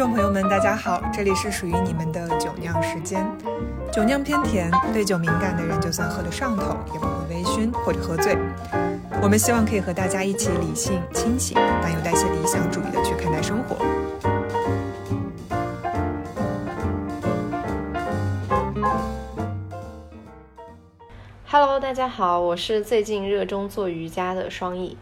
[0.00, 3.22] 听众朋友们，大家好，这里是属于你们的酒酿时间。
[3.92, 8.34] 酒酿偏甜，对酒敏感的人就算喝得上头，也不会微醺或者喝醉。
[9.20, 13.76] 我们希望可以和大家一起理性、清醒，但又带些理想主义的去看待生活。
[21.46, 24.96] Hello，大家好，我是最近热衷做瑜伽的双翼，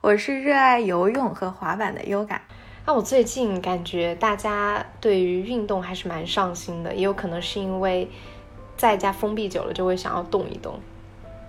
[0.00, 2.38] 我是热爱游泳和滑板的 Yoga。
[2.84, 8.08] 那我最近感觉大家对于运动还是蛮上心的，也有可能是因为
[8.76, 10.74] 在家封闭久了，就会想要动一动。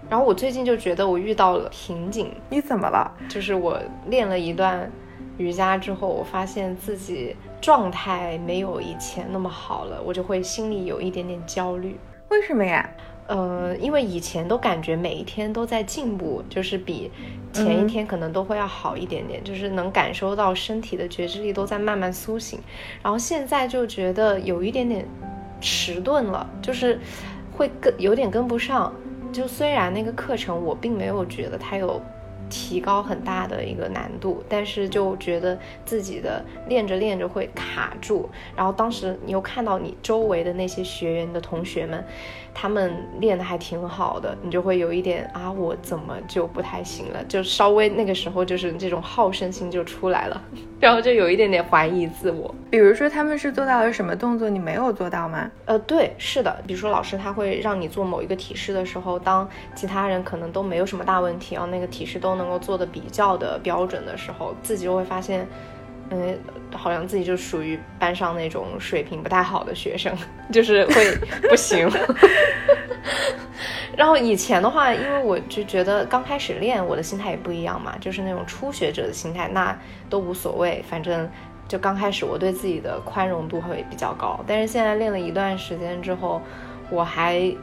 [0.09, 3.11] 然后我最近就觉得我遇到了瓶颈，你怎么了？
[3.27, 4.91] 就是我练了一段
[5.37, 11.97] 瑜伽之后，我发现自己状态没有以前那么好了，我就会心里有一点点焦虑。
[12.29, 12.87] 为什么呀？
[13.27, 17.09] 呃，因为以前都感觉每一天都在进步，就是比
[17.51, 22.59] 前一天可能都会要好一点点，就是能感受到身体的觉知力都在慢慢苏醒。
[23.01, 25.07] 然后现在就觉得有一点点
[25.61, 26.99] 迟钝了，就是
[27.51, 28.93] 会跟有点跟不上。
[29.31, 32.01] 就虽然那个课程我并没有觉得它有。
[32.49, 42.05] 提高很大的一个难度，但是就觉得自己的练着练着会卡住，然后当时你又看到你周围的那些学员的同学们，
[42.53, 47.23] 他们练的还挺好的，你就会有一点啊，我怎么就不太行了？
[47.25, 50.41] 就稍微那个时候就是这种好胜心就出来了，
[50.79, 52.53] 然后就有一点点怀疑自我。
[52.69, 55.49] 比如说他们是做到了什么动作，你没有做到吗？
[55.65, 62.43] 呃，对，是的，比如说老师他会让你做某一个体式的时候，当其他人可能都没有什么大问题，然后那个体式都能。
[62.43, 65.47] 够做的比较的标准的时候，自己就会发现，
[66.09, 66.37] 嗯，
[66.77, 70.15] 好像自己就属于班上那种水平不太好的学生，
[70.51, 71.15] 就是会
[71.49, 71.89] 不行。
[73.95, 79.77] 然后以前的话，因为我就觉得刚开始练，我的心态也不一样嘛，就是那种初学者的心态，那
[80.09, 81.29] 都无所谓，反正
[81.67, 84.39] 就刚开始我对自己的宽容度会比较高。
[84.47, 86.41] 但是现在练了一段时间之后，
[86.89, 87.53] 我还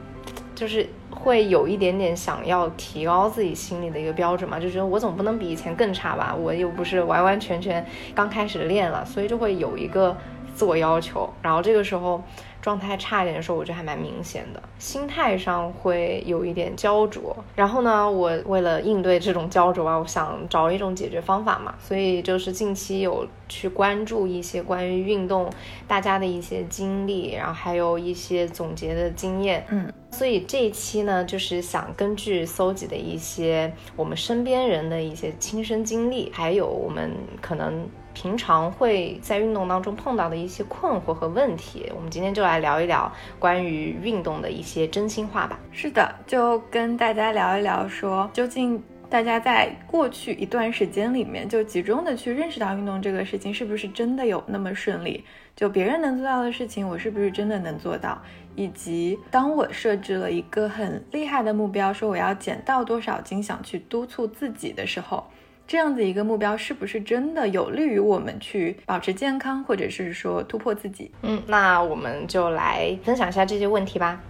[0.54, 0.88] 就是。
[1.22, 10.16] 会有一点点想要提高自己心里的一个标准嘛，就觉得我总不能比以前更差吧，我又不是完完全全刚开始练了，所以就会有一个
[10.54, 12.22] 自我要求，然后这个时候。
[12.62, 17.34] 状态差一点的时候，我觉得还蛮明显的，心态上会有一点焦灼。
[17.56, 25.48] 然后呢，我为了应对这种焦灼啊，我想找一种解决方法嘛，所以就是近期有去关注一些关于运动
[25.88, 29.64] 大家的一些经历，然后还有一些总结的经验。
[29.70, 37.88] 嗯，所以这一期呢，就是想根据搜集的一些我们身边人的一些亲身经历，还有我们可能。
[38.12, 45.58] 平常会在运动当中碰到的一些困惑和问题，我们今天就来聊一聊关于运动的一些真心话吧。
[45.70, 55.24] 是的，就跟大家聊一聊，说究竟大家在过去一段时间里面，就集中的去认识到运动这个事情，是不是真的有那么顺利？
[55.54, 58.20] 就别人能做到的事情，我是不是真的能做到？
[58.56, 65.24] 以及当我设置了一个很厉害的目标，说我要减到多少斤，想去督促自己的时候。
[65.66, 71.12] 这样子一个目标是不是真的有利于我们去保持健康，或者是说突破自己？
[71.22, 74.20] 嗯，那我们就来分享一下这些问题吧。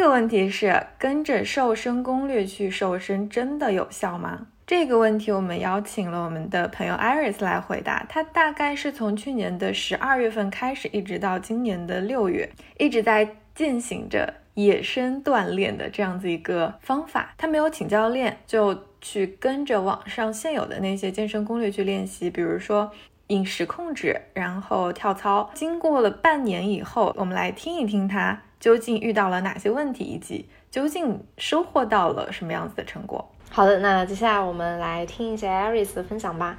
[0.00, 4.46] 这个问题是跟着瘦身攻略去瘦身真的有效吗？
[4.66, 8.06] 这个问题我们邀请了我们的朋友 Iris 来回答。
[8.08, 17.34] 他大概是从去年的十二月份开始，一直到今年的六月，一直在践行着野生锻炼的这样子一个方法。
[17.36, 22.90] 他没有请教练，就去跟着网上现有的那些健身攻略去练习，比如说
[23.26, 25.50] 饮食控制，然后跳操。
[25.52, 28.40] 经过了半年以后，我们来听一听他。
[28.60, 33.26] 究竟遇到了哪些问题，以及究竟收获到了什么样子的成果？
[33.48, 36.58] 好的，那接下来我们来听一下 Iris 的分享吧。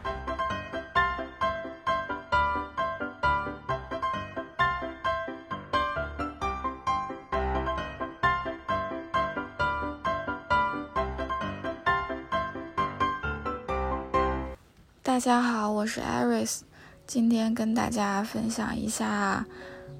[15.04, 16.62] 大家好，我是 Iris，，
[17.06, 19.45] 今天跟大家分享一下，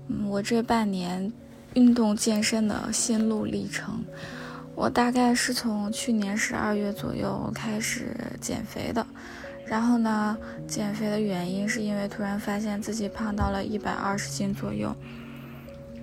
[0.08, 1.32] 嗯，我这半年。
[1.74, 4.04] 运动健身的心路历程，
[4.76, 9.06] 我大概是从去年十二月左右开始减肥的，
[9.66, 10.38] 然后呢，
[10.68, 14.94] 减肥的原因是因为突然发现自己胖到了一百二十斤左右，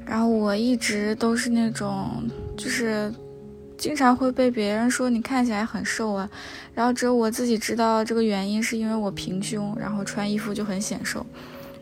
[0.07, 2.27] 然后我一直都是那种
[2.57, 3.13] 就是
[3.77, 6.31] 经常会被别人说你看起来很瘦啊，
[6.75, 11.27] 然后只有我自己知道这个原因是因为我平胸，然后穿衣服就很显瘦。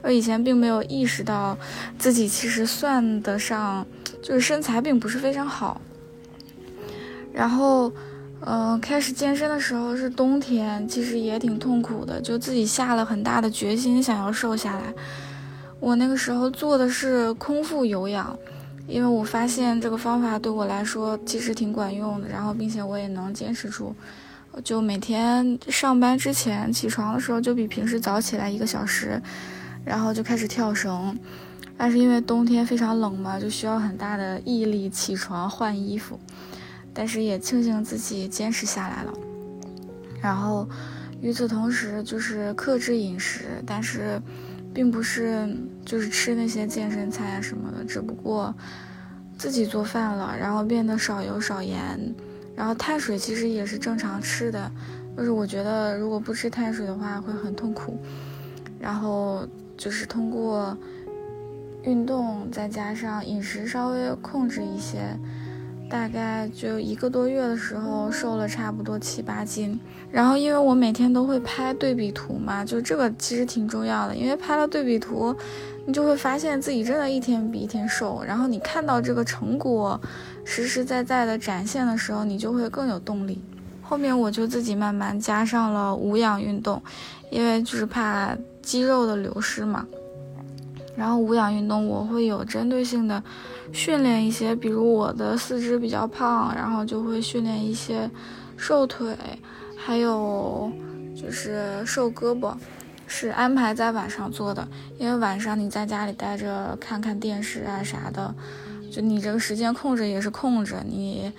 [0.02, 1.56] 我以前并没有意识到
[1.98, 3.86] 自己其实算得上
[4.22, 5.80] 就是身材并不是非常好。
[7.32, 7.92] 然后，
[8.40, 14.94] 嗯，开始健身的时候是冬天，其实也挺痛苦的，就自己下了很大的决心想要瘦下来。
[15.80, 18.38] 我那个时候做的是空腹有氧。
[18.88, 23.92] 因为我发现这个方法对我来说其实挺管用的，然后并且我也能坚持住，
[24.62, 29.20] 就每天上班之前起床的时候就比平时早起来一个小时，
[29.86, 31.18] 然后就开始跳绳。
[31.78, 36.20] 但是因为冬天非常冷嘛，就需要很大的毅力起床换衣服，
[36.92, 39.12] 但是也庆幸自己坚持下来了。
[40.20, 40.68] 然后
[41.22, 44.20] 与此同时就是克制饮食，但是。
[44.74, 45.48] 并不是
[45.86, 48.54] 就是吃那些健身菜啊什么的，只不过
[49.38, 52.14] 自己做饭了，然后变得少油少盐，
[52.54, 54.70] 然后碳水其实也是正常吃的，
[55.16, 57.98] 就是我觉得如果不吃碳水的话会很痛苦，
[58.78, 60.76] 然后就是通过
[61.82, 65.18] 运动再加上饮食稍微控制一些。
[65.88, 69.78] 大概就一个多月的时候，瘦了差不多七八斤。
[70.10, 74.16] 然后因为我每天都会拍对比图嘛，就这个其实挺重要的。
[74.16, 75.32] 因为拍了对比图，
[75.86, 78.20] 你就会发现自己真的一天比一天瘦。
[78.26, 80.00] 然后你看到这个成果
[80.44, 83.40] 实实在在的展现的时候，你就会更有动力。
[83.80, 86.82] 后面我就自己慢慢加上了无氧运动，
[87.30, 88.36] 因为就是怕
[88.66, 89.86] 肌肉的流失嘛。
[90.96, 93.22] 然后无氧运动我会有针对性的。
[93.72, 98.08] 训练一些，比如我的四肢比较胖，然后就会训练一些
[98.56, 99.14] 瘦腿，
[99.76, 100.70] 还有
[101.16, 102.54] 就是瘦胳膊，
[103.08, 104.66] 是安排在晚上做的。
[104.98, 108.32] 因为晚上你在家里待着看看电视啊啥的，
[108.90, 111.32] 就你这个时间控制也是控制，你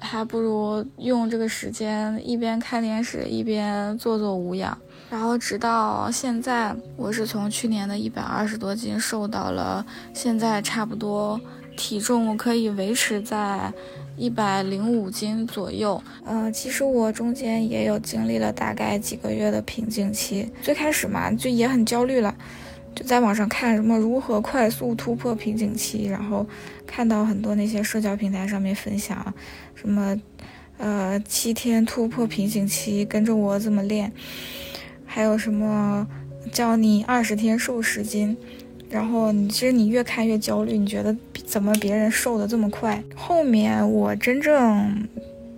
[0.00, 4.76] 还不如用这个时间一边看电视一边做做无氧。
[5.08, 11.40] 然后直到现在，我是从去年的一百二十多斤瘦到了现在差不多
[11.76, 13.72] 体重，我可以维持在
[14.16, 16.02] 一百零五斤左右。
[16.24, 22.34] 嗯，其实我中间也有经历了大概几个月的瓶颈期，最开始嘛就也很焦虑了，
[22.92, 26.44] 就在网上看什么如何快速突破瓶颈期，然后
[26.84, 29.32] 看到很多那些社交平台上面分享
[29.76, 30.20] 什么，
[30.78, 34.12] 呃，七天突破瓶颈期，跟着我怎么练。
[35.06, 36.06] 还有什么
[36.52, 38.36] 教你二十天瘦十斤，
[38.90, 41.16] 然后你其实你越看越焦虑，你觉得
[41.46, 43.02] 怎么别人瘦的这么快？
[43.14, 45.08] 后面我真正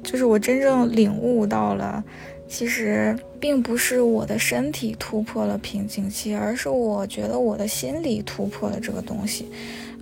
[0.03, 2.03] 就是我真正领悟到了，
[2.47, 9.47] 其实并不是我的身体突破了瓶颈期，而是我觉得我的心理突破了这个东西，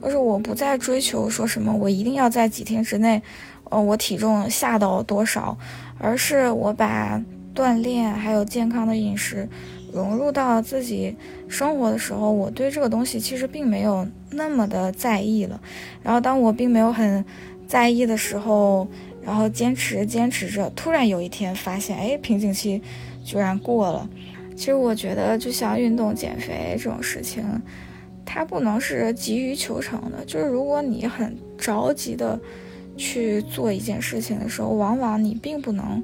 [0.02, 3.20] 就是我不再追求说什么我一定要在几天之内，
[3.70, 5.56] 呃，我体重下到多少，
[5.98, 7.20] 而是我把。
[7.56, 9.49] 锻炼还有健康的饮食
[9.93, 11.17] 融入到自己
[11.49, 15.58] 生活的时候，我对这个东西其实并没有那么的在意了。
[16.03, 17.25] 然后当我并没有很
[17.67, 18.87] 在意的时候，
[19.25, 22.82] 然后坚持坚持着，突然有一天发现，哎，瓶颈期
[23.25, 24.06] 居然过了。
[24.55, 27.43] 其实我觉得，就像运动减肥这种事情，
[28.27, 30.22] 它不能是急于求成的。
[30.27, 32.39] 就是如果你很着急的
[32.98, 36.03] 去做一件事情的时候，往往你并不能。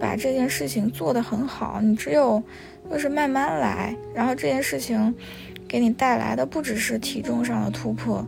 [0.00, 2.42] 把这件事情做得很好，你只有
[2.90, 5.14] 就是慢慢来，然后这件事情
[5.68, 8.26] 给你带来的不只是体重上的突破，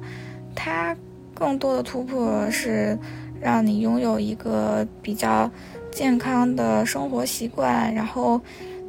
[0.54, 0.94] 它
[1.34, 2.96] 更多的突破是
[3.40, 5.50] 让你拥有一个比较
[5.90, 8.38] 健康的生活习惯，然后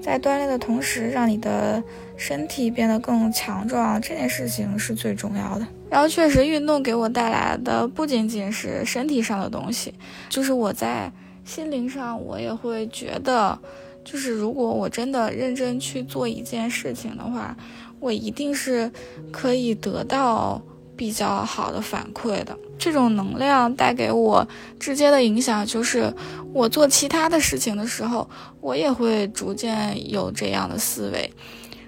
[0.02, 1.82] 在锻炼的同时让你的
[2.18, 5.66] 身体变得更强壮，这件事情是最重要的。
[5.90, 9.94] 然后确实，运动给我带来的不仅仅是身体上的东西，
[10.28, 11.10] 就是我在。
[11.46, 13.60] 心灵上，我也会觉得，
[14.04, 17.56] 就是如果我真的认真去做一件事情的话，
[18.00, 18.92] 我一定是
[19.32, 20.62] 可以得到
[20.96, 22.58] 比较好的反馈的。
[22.78, 24.48] 这种能量带给我
[24.80, 26.14] 直接的影响，就是
[26.54, 28.30] 我做其他的事情的时候，
[28.62, 31.32] 我也会逐渐有这样的思维。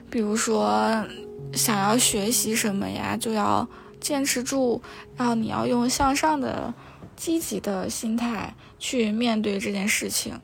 [0.10, 1.04] 比如说，
[1.54, 3.68] 想要学习什么呀，就要
[4.00, 4.82] 坚持住，
[5.16, 6.74] 然后你要用向上的。
[7.18, 8.54] 积极的心态
[8.86, 10.39] 去面对这件事情，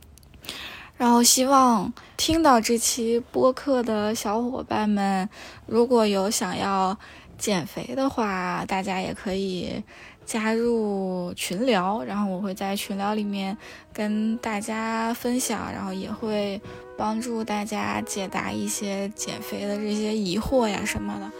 [0.97, 5.29] 然后希望听到这期播客的小伙伴们，
[5.67, 6.97] 如果有想要
[7.37, 9.83] 减肥的话，大家也可以
[10.25, 13.55] 加入群聊，然后我会在群聊里面
[13.93, 16.59] 跟大家分享，然后也会
[16.97, 21.31] 帮助大家解答一些减肥的这些疑惑呀什么的。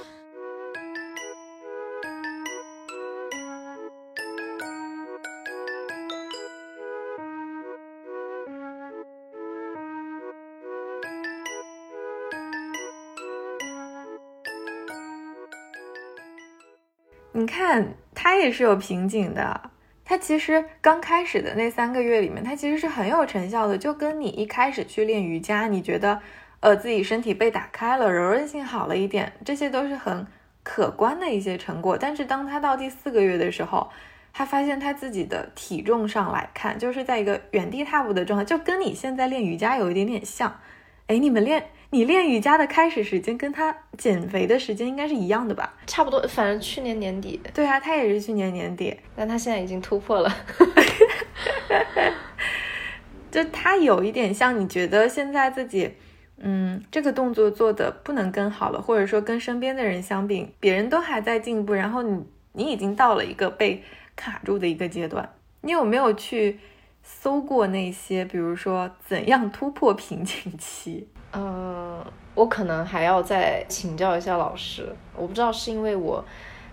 [17.33, 19.61] 你看他也是有瓶颈的。
[20.03, 26.19] 他其实刚开始的那三个月里面，他其实是很有成效的，就跟你一开始去练瑜伽，你觉得
[26.59, 30.27] 呃自己身体被打开了，柔韧性好了一点，这些都是很
[30.63, 31.97] 可观的一些成果。
[31.97, 33.89] 但是当他到第四个月的时候，
[34.33, 40.53] 他发现他自己的体重上来看，就是在一个原地踏步的状态，就跟你现在练瑜伽有一点点像。
[41.07, 41.65] 哎，你们练？
[41.93, 45.73] 你练瑜伽的开始时间跟他减肥的时间应该是一样的吧？
[45.85, 47.41] 差不多，反正去年年底。
[47.53, 50.33] 对啊，他也是去年年底，但他现在已经突破了。
[53.29, 55.91] 就他有一点像，你觉得现在自己，
[56.37, 63.83] 嗯，这个动作做的不能更好了，或者说跟身边的人相比，别人都还在进步，然后你你已经到了一个被
[64.15, 65.29] 卡住的一个阶段。
[65.59, 66.57] 你有没有去
[67.03, 71.09] 搜过那些，比如说怎样突破瓶颈期？
[71.33, 72.03] 嗯，
[72.35, 74.93] 我可能还要再请教一下老师。
[75.15, 76.23] 我不知道是因为我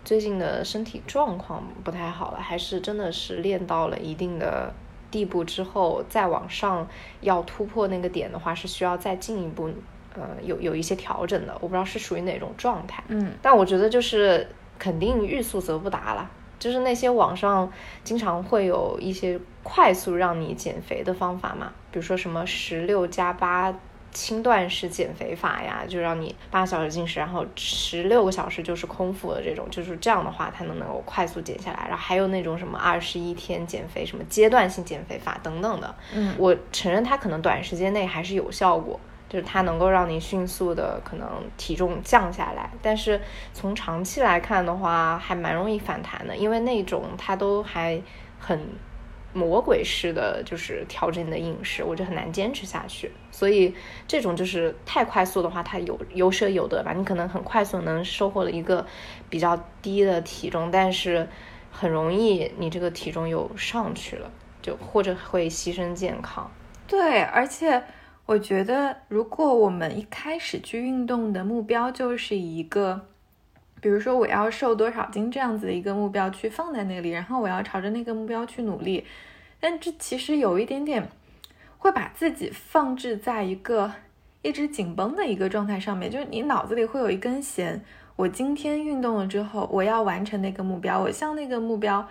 [0.04, 4.72] 最近的身体状况不太好了，还是真的是练到了一定的
[5.10, 6.86] 地步之后，再往上
[7.20, 9.70] 要突破那个点的话，是需要再进一步，
[10.14, 11.52] 呃，有有一些调整的。
[11.60, 13.04] 我不知道是属于哪种状态。
[13.08, 14.48] 嗯，但我觉得就是
[14.78, 16.28] 肯定欲速则不达了。
[16.58, 17.70] 就是那些网上
[18.02, 23.72] 经常会有一些快速让你减肥的方法嘛，比如说什么十六加八。
[24.18, 31.87] 轻断食减肥法呀，就让你八小时进食，然后十六个小时就是空腹的这种，就是这样的话，它能能够快速减下来。
[31.88, 35.94] 然后还有那种什么二十一天减肥，什么阶段性减肥法等等的。
[36.12, 38.98] 嗯，我承认它可能短时间内还是有效果，
[39.28, 42.68] 就是它能够让你迅速的可能体重降下来。
[42.82, 43.20] 但是
[43.52, 48.02] 从长期来看的话，还蛮容易反弹的，因为那种它都还
[48.40, 48.60] 很。
[49.32, 53.12] 魔鬼式的就是调整你的饮食，我就很难坚持下去。
[53.30, 53.75] 所以
[54.06, 56.92] 这种就是太快速的话，它有有舍有得吧。
[56.92, 58.87] 你可能很快速能收获了一个
[59.28, 61.28] 比较低的体重，但是
[61.70, 64.30] 很容易你这个体重又上去了，
[64.62, 66.50] 就或者会牺牲健康。
[66.87, 67.82] 对，而且
[68.25, 73.06] 我觉得，如果我们一开始去运动的目标就是一个，
[73.80, 79.04] 比如说我要瘦多少斤这样子的一个目标去放在那里，然后我要朝着那个目标去努力。
[79.61, 81.08] 但这其实有一点点
[81.78, 83.92] 会把自己放置在一个
[84.42, 87.85] 一直紧绷的一个状态上面，就是你脑子里会有一根弦。
[88.16, 92.08] 我今天运动了之后，我要完成那个目标，我向那个目标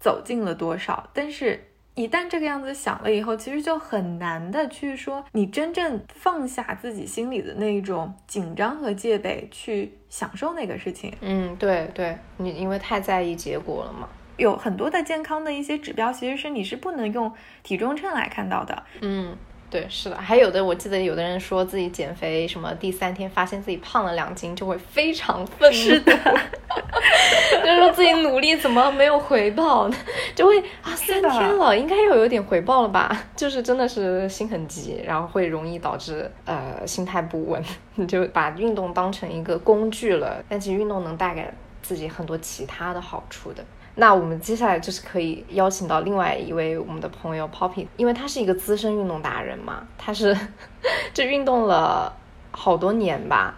[0.00, 1.08] 走近了多少？
[1.12, 11.12] 但是，一旦这个样子想了以后，其实就很难的去说你真正放下自己心里的那种紧张和戒备，去享受那个事情。
[11.20, 14.08] 嗯，对对，你因为太在意结果了嘛。
[14.36, 17.32] 有很多的健康的一些指标，其实是你是不能用
[17.62, 18.82] 体重秤来看到的。
[19.00, 19.36] 嗯，
[19.70, 20.16] 对，是的。
[20.16, 25.76] 还有的，我记得有的人说自己减肥，什么第三天发现自己胖了两斤，就会非常愤怒。
[25.76, 26.12] 是的，
[27.64, 29.96] 就说自己努力怎么没有回报呢，
[30.34, 33.24] 就会啊，三天了，应该又有点回报了吧？
[33.34, 37.60] 就是真的是心很急，然后会容易导致呃心态不稳，
[37.96, 40.40] 你就把运动当成一个工具了。
[40.48, 41.44] 但其实运动能带给
[41.82, 43.64] 自己很多其他的好处的。
[43.96, 50.36] 那我们接下来就是可以邀请到另外一位我们的朋友 Poppy，因为他是一个资深运动达人嘛，他是
[51.14, 52.12] 这运动了
[52.50, 53.54] 好多年吧，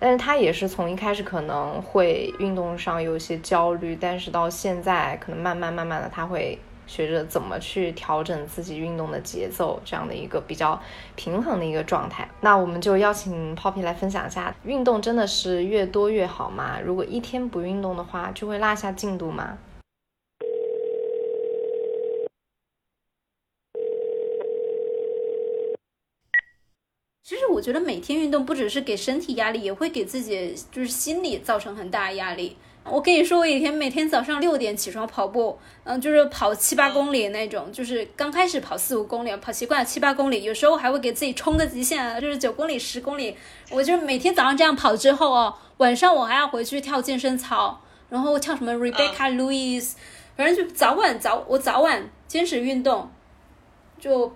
[0.00, 10.80] 但是他也是从一开始可能会运动上有一些焦虑，但是到现在可能慢慢慢慢的他会学着怎么去调整自己运动的节奏，这样的一个比较
[11.14, 12.28] 平衡的一个状态。
[12.40, 16.78] 那我们就邀请 Poppy 来分享一下，运动真的是越多越好吗？
[16.84, 19.56] 如果一天不运动的话，就会落下进度吗？
[27.28, 32.56] 其实我觉得每天运动不只是给身体压力，也会给自己就是心理造成很大压力。
[32.84, 43.36] 我跟你说，我以前每天早上六点起床跑步，嗯，就是跑七八公里那种，就是刚开始跑四五公里，跑习惯了七八公里，有时候还会给自己冲个极限，就是九公里、十公里。
[43.72, 49.94] 我就每天早上这样跑之后哦，晚上我还要回去跳健身操，然后跳什么 Rebecca Louis，
[50.36, 53.10] 反正就早晚早我早晚坚持运动，
[53.98, 54.32] 就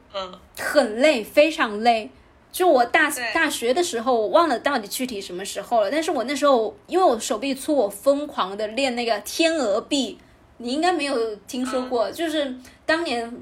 [0.58, 2.10] 很累，非常累。
[2.52, 5.90] 就我大大学的时候，我忘了到底具体什么时候了。
[5.90, 10.18] 但是我那时候因为我手臂粗，我疯狂的练那个天鹅臂，
[10.58, 13.32] 你应该没有听说过，就是当年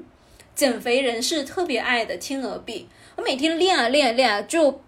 [0.53, 2.87] 减肥人士特别爱的天鹅臂。
[3.15, 4.81] 我每天练啊练啊练啊，就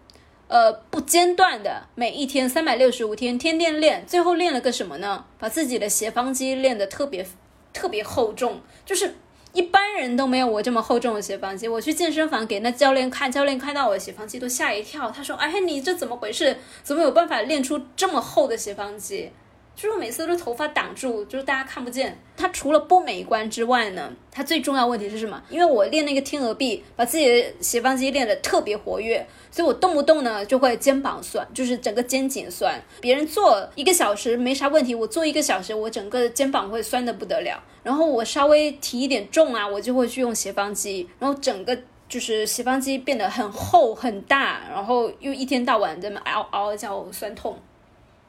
[0.47, 4.05] 呃不间断的，每一天三百六十五天，天天练。
[4.05, 5.25] 最后练了个什么呢？
[5.39, 7.25] 把自己的斜方肌练得特别
[7.73, 9.15] 特别厚重，就是。
[9.53, 11.67] 一般人都没有我这么厚重的斜方肌。
[11.67, 15.12] 我去健身房给那教练看，教练看到我的斜方肌都吓一跳。
[15.12, 16.58] 他说：“哎，你这怎么回事？
[16.84, 19.31] 怎么有办法练出这么厚的斜方肌？”
[19.75, 22.19] 就是我每次都头发挡住，就是大家看不见。
[22.37, 25.41] 它除了不美观之外呢，它最重要问题是什么？
[25.49, 32.79] 因为我练那个天鹅臂，把自己的斜方肌练得特别活跃，所以我动不动呢就会肩膀酸，就是整个肩颈酸。
[32.99, 37.63] 别人做一个小时没啥问题，我做一个小时，我整个肩膀会酸的不得了。
[37.81, 41.75] 然后我稍微提一点重啊，我就会去用斜方肌，然后整个
[42.07, 47.57] 就是斜方肌变得很厚很大，然后又一天到晚这么嗷嗷叫酸痛。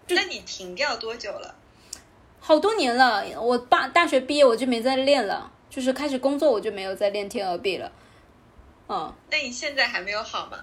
[0.09, 1.54] 那你停掉多久了？
[2.40, 7.90] 好多年了，我大大学毕业我就没再练了，就是开始工作我就没有再练天鹅臂了。
[8.88, 10.59] 嗯，那你现在还没有好吗？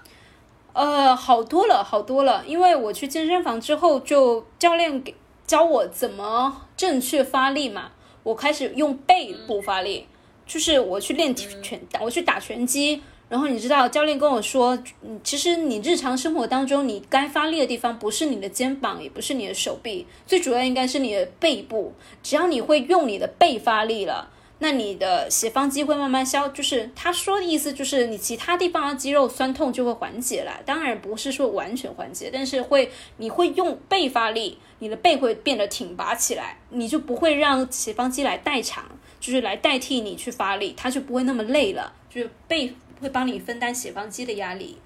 [0.73, 5.15] 呃，好多了，好多了，因为我去健身房之后，就教练给
[5.47, 7.91] 教我怎么正确发力嘛，
[8.23, 10.07] 我开始用背部发力，
[10.45, 13.01] 就是我去练拳，我去打拳击。
[13.29, 21.93] 然后你知道，教练跟我说，嗯，其实你日常生活当中，你该发力的地方不是你的肩膀，也不是你的手臂，最主要应该是你的背部。
[22.23, 26.47] 只要你会用你的背发力了，那你的斜方肌会慢慢消。
[26.47, 30.59] 就是他说的意思，就是你其他地方的肌肉酸痛就会缓解了。
[30.65, 38.83] 当然不是说完全缓解，但是会，你会用背发力，你的背会变得挺拔起来，你就不会让斜方肌来代偿，
[39.19, 42.73] 就是来代替你去发力，它就不会那么累了，就是背。
[43.01, 44.77] 会帮你分担斜方肌的压力，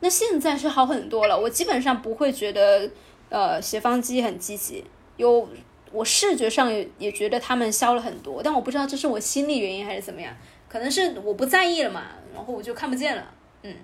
[0.00, 1.38] 那现在是好很多了。
[1.38, 2.90] 我基本上不会觉得，
[3.28, 4.84] 呃，斜方肌很积极。
[5.16, 5.48] 有
[5.90, 10.34] 我视觉上也也觉得他们消了很多，但我不知道这是我心理原因还是怎么样，
[10.68, 13.24] 可能是我不在意了嘛，然后我就看不见了。
[13.62, 13.74] 嗯，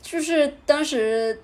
[0.00, 1.40] 就是当时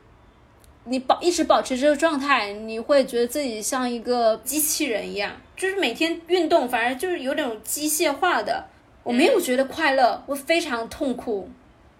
[0.85, 8.65] 你保一直保持这个状态，你会觉得自己像一个机器人一样，就是每天运动，反而就是有点机械化的。
[9.02, 11.49] 我没有觉得快乐，我非常痛苦。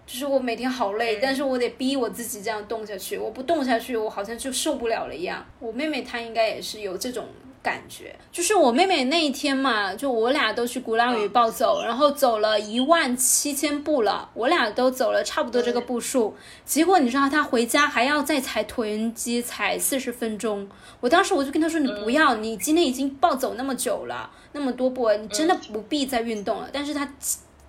[0.07, 3.17] 就是我每天好累，但是我得逼我自己这样动下去。
[3.17, 5.45] 我不动下去，我好像就受不了了一样。
[5.59, 7.25] 我妹妹她应该也是有这种
[7.61, 8.15] 感觉。
[8.31, 16.33] 就是我妹妹那一天嘛，就我俩都去鼓浪屿暴走，然后走了一万七千步了，我俩都走了差不多这个步数。
[16.63, 20.69] 结果你知道她回家还要再踩椭圆机，踩四十分钟。
[21.01, 27.05] 我当时我就跟她说：“你不要，你今天已经暴走那么久了，那么多步，你真的不必再运动了。”但是她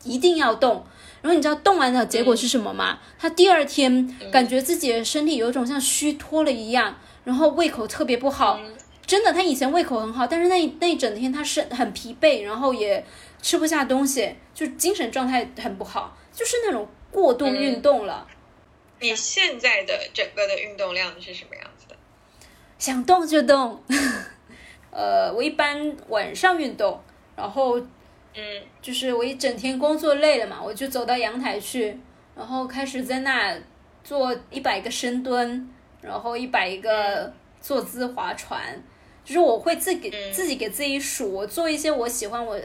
[0.05, 0.85] 一定要动。
[1.21, 3.01] 然后你知道动完的结果是什么吗？
[3.19, 8.61] 他第二天感觉自己的身体有一种像虚脱了一样，然后胃口特别不好。
[9.05, 13.05] 真的，他以前胃口很好，但是那那一整天他是很疲惫，然后也
[13.43, 18.25] 吃不下东西，就精神状态很不好，就是那种过度运动了。
[19.01, 21.97] 你现在的整个的运动量是什么样子的？
[22.79, 23.83] 想动就动。
[24.93, 27.03] 呃，我一般晚上运动，
[27.35, 27.81] 然后。
[28.35, 28.43] 嗯，
[28.81, 31.99] 就是我一整天工作累了嘛，我就走到阳台去，
[32.37, 33.57] 然后开始在那
[34.05, 35.69] 做一百个深蹲，
[36.01, 38.61] 然后一百个坐姿划船，
[39.25, 42.57] 就是我会自己自己给自己数，我做一些我喜欢我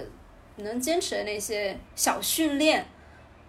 [0.58, 2.86] 能坚持的那些小训练，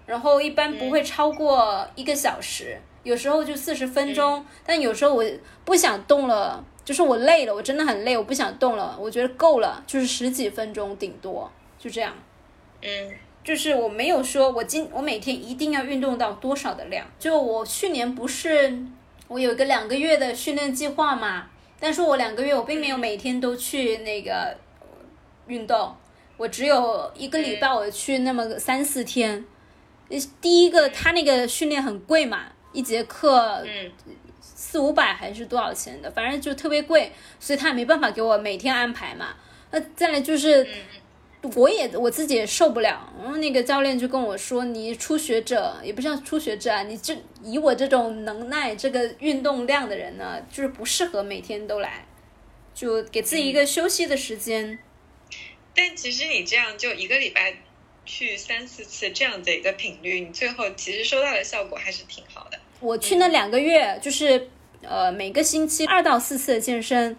[0.06, 5.22] 然后一般不会超过一个小时，有时候就四十分钟，但有时候我
[5.64, 11.50] 不想动了，就是我累了，我真的很累，我不想动了，我觉得够了，就是十几分钟顶多。
[11.84, 12.14] 就这样，
[12.80, 17.06] 嗯，就是我没有说，我今我每天一定要运动到多少的量。
[17.18, 18.82] 就我去年不是
[19.28, 24.56] 我有一个两个月的训练计划嘛，但是我两个月我并没有每天都去那个
[25.46, 25.94] 运动，
[26.38, 29.44] 我只有一个礼拜我去那么三四天。
[30.40, 33.92] 第一个他那个训练很贵嘛，一节课嗯
[34.40, 39.34] 四五百还是多少钱的，反正就特别贵，所以他也没办法给我每天安排嘛。
[39.70, 40.66] 那再来就是。
[41.54, 52.06] 我也我自己也受不了，然后那个教练就跟我说：“你初学者也不像初学者啊，你这以我这种能耐、这个运动量的人呢，就是不适合每天都来，
[52.74, 54.78] 就给自己一个休息的时间。”
[55.76, 57.54] 但其实你这样就一个礼拜
[58.06, 62.58] 去三四次这样的一个频率，你最后其实收到的效果还是挺好的。
[62.80, 64.48] 我去那两个月，就是
[64.82, 67.16] 呃每个星期二到四次的健身。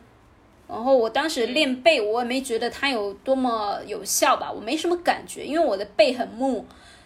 [0.67, 6.65] 然后我当时练背，我也没觉得它有多么有效吧，我没什么感觉，因为我的背很木。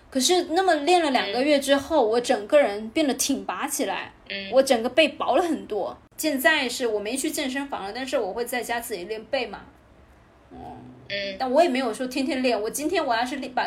[0.10, 4.14] 可是那么练了两个月之后，我整个人变得挺拔起来，
[4.52, 5.96] 我整个背薄了很多。
[6.18, 9.60] 现在是我没去健身房了，但是我会在家自己练背嘛。
[10.52, 10.58] 嗯
[11.10, 12.60] 嗯，但我也没有说天天练。
[12.60, 13.66] 我今天我要是练把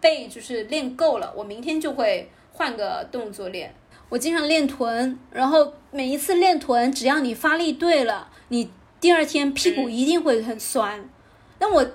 [0.00, 3.74] 背就是练够了，我明天就会换个动作练。
[4.10, 8.70] 我经常练臀，然后每一次练臀，只要你发力对了，你。
[9.00, 11.08] 第二天屁股一定会很酸，
[11.58, 11.90] 那我，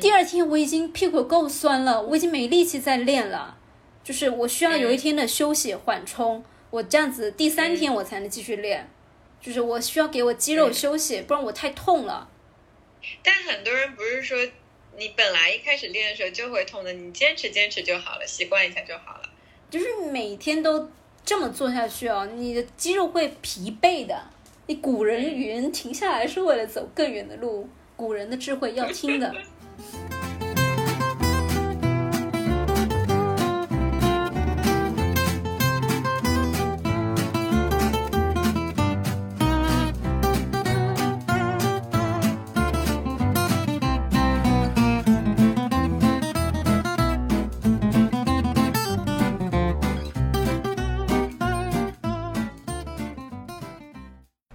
[0.00, 3.58] 第二天我已经屁股够酸了，我已经没力气再练了，
[4.04, 8.88] 就是我需要有一天的休息缓冲，我这样子第三天我才能继续练，
[9.40, 12.28] 就是我需要给我肌肉休息，不然我太痛了，
[13.24, 14.38] 但很多人不是说
[14.96, 19.22] 你本来一开始练的时候就会痛的，你坚持坚持就好了，习惯一下就好了。
[19.68, 20.88] 就是每天都
[21.24, 24.30] 这么做下去哦，你的肌肉会疲惫的。
[24.68, 29.32] 你古人云：“停下来是为了走更远的路。”古人的智慧要听的。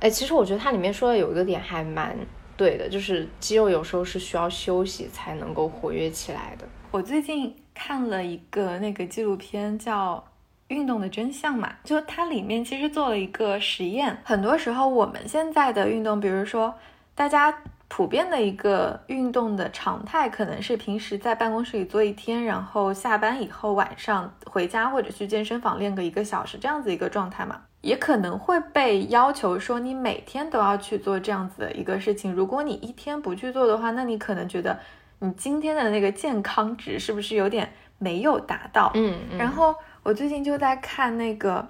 [0.02, 2.18] 哎，其实我觉得它里面说的有一个点还蛮
[2.58, 6.68] 对的，就是肌肉有时候是需要休息才能够活跃起来的。
[6.90, 10.16] 我最近看了一个那个纪录片，叫
[10.70, 14.18] 《运动的真相》嘛，就它里面其实做了一个实验。
[14.24, 16.74] 很多时候我们现在的运动，比如说
[17.14, 17.56] 大家
[17.88, 27.62] 普遍的一个运动的常态，可能是平时在办公室里坐一天，然后下班以后晚上回家或者去健身房练个一个小时这样子一个状态嘛。
[27.82, 32.34] 也可能会被要求说你每天都要去做这样子的一个事情。
[32.34, 34.80] 如果你一天不去做的话，那你可能觉得
[35.20, 38.92] 你今天的那个健康值是不是有点没有达到？
[38.96, 39.38] 嗯。
[39.38, 41.60] 然后我最近就在看那个《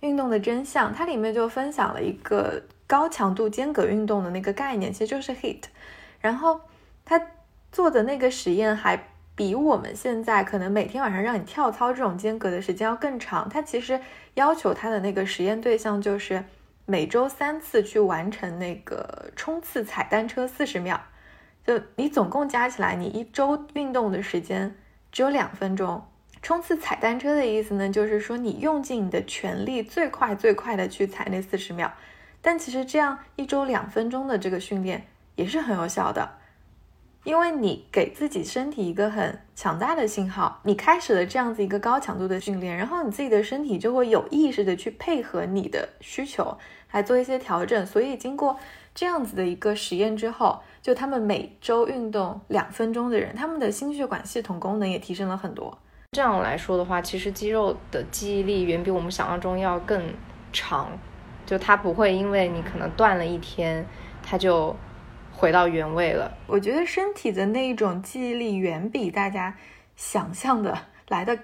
[0.00, 5.62] 运动的真相》，它里面就分享了一个高强度间隔运动的那个概念，其实就是 HIIT。
[6.20, 6.60] 然后
[7.04, 7.20] 他
[7.70, 9.08] 做的那个实验还。
[9.36, 13.48] 比我们现在可能每天晚上让你跳操这种间隔的时间要更长。
[13.48, 14.00] 它其实
[14.34, 16.42] 要求它的那个实验对象就是
[16.86, 20.98] 每周三次去完成那个冲刺踩单车四十秒，
[21.66, 24.74] 就你总共加起来，你一周运动的时间
[25.12, 26.02] 只有两分钟。
[26.40, 31.92] 冲刺踩单车的意思呢，就是说你用尽你的全力，最快最快的去踩那四十秒。
[32.40, 36.38] 但其实这样一周两分钟的这个训练也是很有效的。
[37.26, 46.56] 因为你给自己身体一个很强大的信号，你开始了这样子一个高强度的训练，然后你自己的身体就会有意识的去配合你的需求
[46.92, 47.84] 来做一些调整。
[47.84, 48.56] 所以经过
[48.94, 55.76] 这样子的一个实验之后，就他们每周运动两分钟的人，他们的心血管系统功能也提升了很多。
[56.12, 60.00] 这样来说的话，其实肌肉的记忆力远比我们想象中要更
[60.52, 60.96] 长，
[61.44, 63.84] 就它不会因为你可能断了一天，
[64.22, 64.76] 它就。
[65.36, 66.32] 回到原位了。
[66.46, 69.54] 我觉得身体的那一种记忆力远比大家
[69.94, 70.76] 想象的
[71.08, 71.38] 来的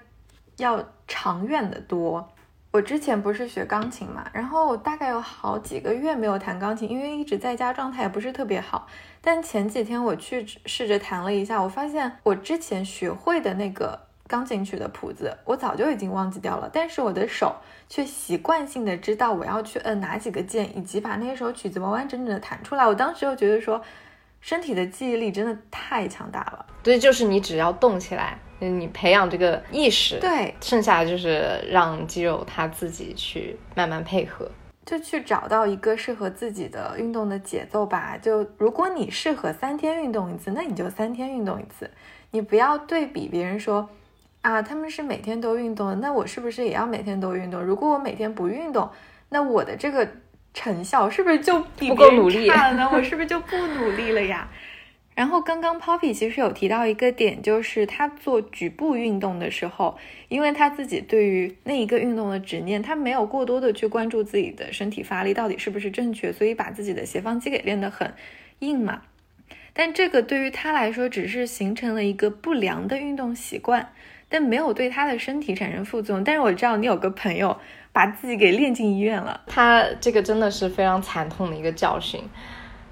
[0.56, 2.28] 要长远的多。
[2.70, 8.86] 我之前不是学钢琴嘛，然后我大概有好几个月没有弹钢琴，因为一直在家，状态也不是特别好。
[9.20, 14.11] 但前几天我去试着弹了一下，我发现我之前学会的那个。
[14.32, 17.54] 钢琴曲的谱子，我早就已经忘记掉了，但是我的手
[17.86, 22.86] 却习惯性的知道我要去摁哪几个键，以及把那首曲子完完整整的弹出来。
[22.86, 23.82] 我当时就觉得说，
[24.40, 26.64] 身体的记忆力真的太强大了。
[26.82, 34.50] 对，就是你只要动起来，你培养这个意识，对，剩下的就是让肌肉它自己去慢慢配合，
[34.86, 38.16] 就去找到一个适合自己的运动的节奏吧。
[38.16, 41.90] 就如果你适合三天运动一次，那你就三天运动一次，
[42.30, 43.90] 你不要对比别人说。
[44.42, 47.62] 啊，他们是每天都运动，那我是不是也要每天都运动？
[47.62, 48.90] 如果我每天不运动，
[49.30, 50.06] 那我的这个
[50.52, 52.90] 成效是不是就比不够努力了呢？
[52.92, 54.48] 我是不是就不努力了呀？
[55.14, 59.96] 然后刚刚 Poppy 其实有提到一个点，就是他做局部运动的时候，
[60.28, 68.12] 因为他自己对于那一个运动的执念，他没有过多的去关注自己的身体发力到底是不是正确，所以把自己的斜方肌给练得很
[68.58, 69.02] 硬嘛。
[69.74, 73.92] 但这个对于他来说，只是形成了一个不良的运动习惯。
[74.32, 76.24] 但没有对他的身体产生副作用。
[76.24, 77.56] 但是我知道你有个朋友
[77.92, 82.20] 把自己给练进医院了，他这个真的是非常惨痛的一个教训。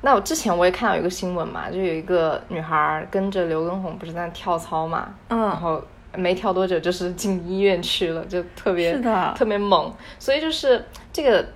[0.03, 5.83] 那我之前我也看到一个新闻嘛，就有一个女孩跟着刘畊宏不是在跳操嘛，嗯，然后
[6.15, 9.93] 没跳多久就是进医院去了，就特别是的特别猛。
[10.19, 11.47] 所以就是这个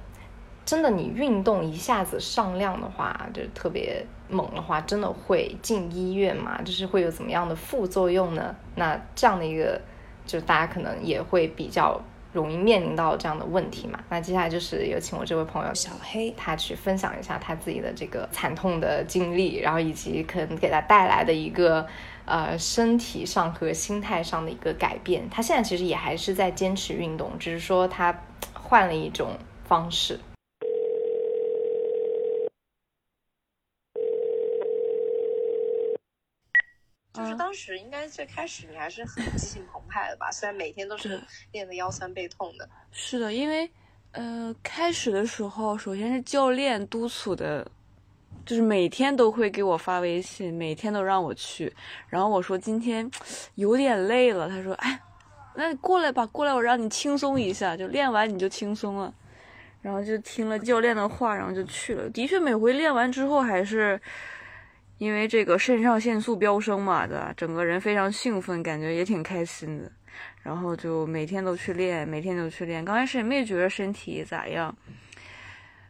[0.64, 4.04] 真的，你运动一下子上量的话，就特别。
[4.26, 6.60] 猛的话，真的会进医院吗？
[6.64, 8.56] 就是会有怎么样的副作用呢？
[8.74, 9.78] 那这样的一个，
[10.26, 12.00] 就是大家可能也会比较
[12.32, 14.00] 容易面临到这样的问题嘛。
[14.08, 21.86] 那接下来就是有请我这位朋友小黑，他去分享一下他自己的这个惨痛的经历，然后以及可能给他带来的一个
[22.24, 25.28] 呃身体上和心态上的一个改变。
[25.28, 28.22] 他现在其实也还是在坚持运动，只是说他
[28.54, 29.32] 换了一种
[29.68, 30.18] 方式。
[37.14, 41.22] 就是当时应该最开始你还是很激情澎湃的吧，虽然每天都是
[41.52, 42.68] 练的腰酸背痛的。
[42.90, 43.70] 是的，因为
[44.10, 47.64] 呃开始的时候，首先是教练督促的
[48.44, 51.72] 就是每天都会给我发微信，每天都让我去。
[52.08, 53.08] 然后我说今天
[53.54, 55.00] 有点累了，他说：“哎，
[55.54, 59.14] 那你过来吧，过来，我让你轻松一下，就练完你就轻松了。”
[59.80, 62.08] 然后就听了教练的话，然后就去了。
[62.08, 64.00] 的确，每回练完之后还是
[64.98, 67.32] 因为这个肾上腺素飙升嘛，对吧？
[67.36, 69.90] 整个人非常兴奋，感觉也挺开心的。
[70.42, 72.84] 然后就每天都去练，每天都去练。
[72.84, 74.76] 刚开始也没觉得身体咋样，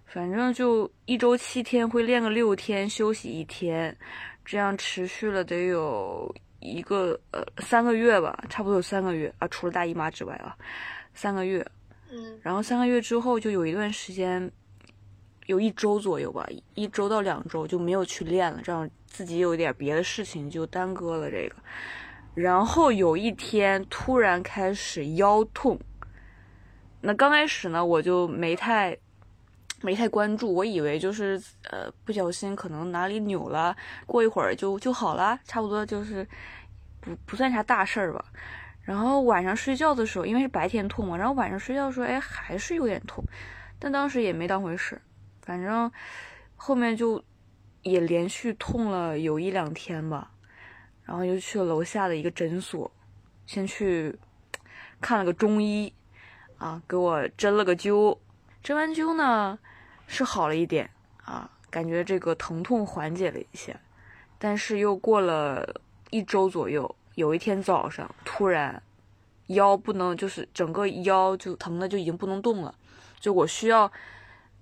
[0.06, 3.94] 反正就一周七天会练个六天，休息一天，
[4.44, 10.56] 这样持续了得有一个呃三个月吧，差不多有三个月啊，除了大姨妈之外啊，
[11.12, 11.66] 三个月。
[12.10, 14.50] 嗯，然后三个月之后就有一段时间，
[15.46, 21.56] 有一周左右吧，一周到两周就没有去练了，这样自己有点别的事情就耽搁了这个。
[22.34, 25.78] 然后有一天突然开始腰痛，
[27.00, 28.96] 那刚开始呢我就没太
[29.82, 33.76] 没太关注，我以为就是呃不小心可能哪里扭了，
[34.06, 36.26] 过一会儿就就好了，差不多就是
[37.00, 38.24] 不不算啥大事儿吧。
[38.80, 43.24] 然后晚上睡觉的时候，因为是白天痛嘛，然后晚上睡觉的时候，哎，还是有点痛，
[43.78, 45.00] 但当时也没当回事，
[45.44, 45.92] 反正
[46.56, 47.22] 后面就
[47.82, 50.32] 也连续痛了有一两天吧，
[51.04, 52.90] 然后又去了楼下的一个诊所，
[53.46, 54.18] 先去
[55.00, 55.92] 看了个中医，
[56.56, 58.18] 啊，给我针了个灸，
[58.62, 59.58] 针完灸呢
[60.06, 60.90] 是好了一点
[61.24, 63.78] 啊，感觉这个疼痛缓解了一些，
[64.38, 65.80] 但是又过了
[66.10, 66.96] 一周左右。
[67.16, 68.82] 有一天早上，突然
[69.46, 72.74] 腰不能，就是整个腰就疼的就已经不能动了，
[73.20, 73.92] 就我需要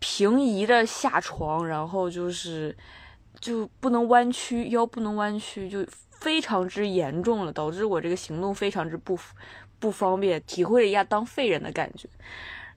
[0.03, 2.77] 平移着下床，然后就是
[3.39, 9.17] 就不能弯曲，腰不能弯曲，就非常之严重了，导致我这个行动非常之不
[9.79, 12.09] 不方便，体会了一下当废人的感觉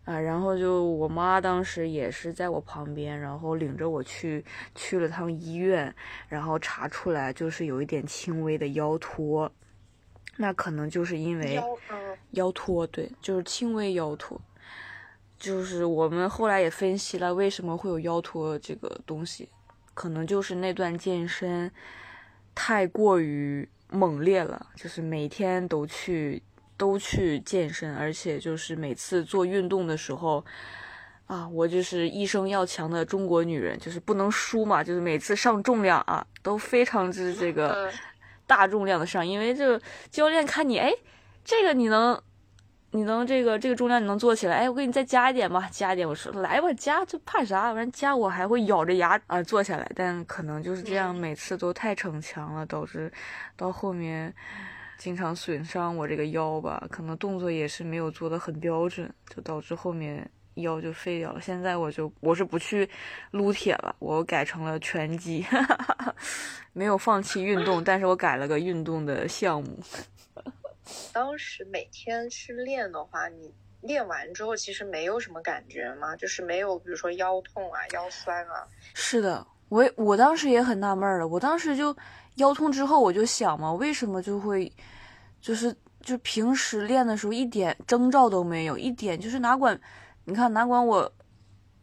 [0.04, 0.20] 啊。
[0.20, 5.92] 然后就我妈当时也是在我旁边，然后领着我去去了趟医院，
[6.30, 9.52] 然后查出来就是有一点轻微的腰脱。
[10.38, 11.60] 那可能就是因为
[12.32, 14.40] 腰脱，对，就是轻微腰托。
[15.38, 19.50] 就是我们后来也分析了，为什么会有腰托这个东西，
[19.94, 21.72] 可能就是那段健身
[22.54, 26.42] 太过于猛烈了，就是每天都去
[26.78, 30.44] 都去健身，而且就是每次做运动的时候，
[31.28, 37.92] 啊，我就是一生要强的中国女人，就是不能输嘛，就是每次上重量啊，都非常之这个。
[38.48, 40.94] 大重量的上，因为这教练看你，哎，
[41.44, 42.22] 这个你能，
[42.96, 46.08] 你能这个这个重量你能做起来，哎，我给你再加一点吧，加一点。
[46.08, 47.74] 我说来吧，加，就怕啥？
[47.74, 49.92] 反正加我还会咬着牙啊做下来。
[49.94, 53.12] 但可能就是这样，每次都太逞强了，导致
[53.58, 54.34] 到后面
[54.98, 56.82] 经常损伤我这个腰吧。
[56.90, 60.26] 可能动作也是没有做的很标准，就导致后面。
[60.60, 62.90] 腰就废掉了，现在我就我是不去
[63.32, 65.46] 撸铁了，我改成了拳击，
[66.72, 69.78] 没有放弃运动，但是我改了个运动的项目。
[71.12, 76.16] 当时每天去练的话，你练完之后其实没有什么感觉吗？
[76.16, 78.68] 就是没有，比如说腰痛啊、腰酸啊。
[78.94, 81.96] 是的，我我当时也很纳闷了，我当时就
[82.36, 84.72] 腰痛之后，我就想嘛，为什么就会，
[85.40, 89.80] 就是就平时练的时候一点征兆都没有，一点就是哪管。
[90.26, 91.12] 你看，哪管我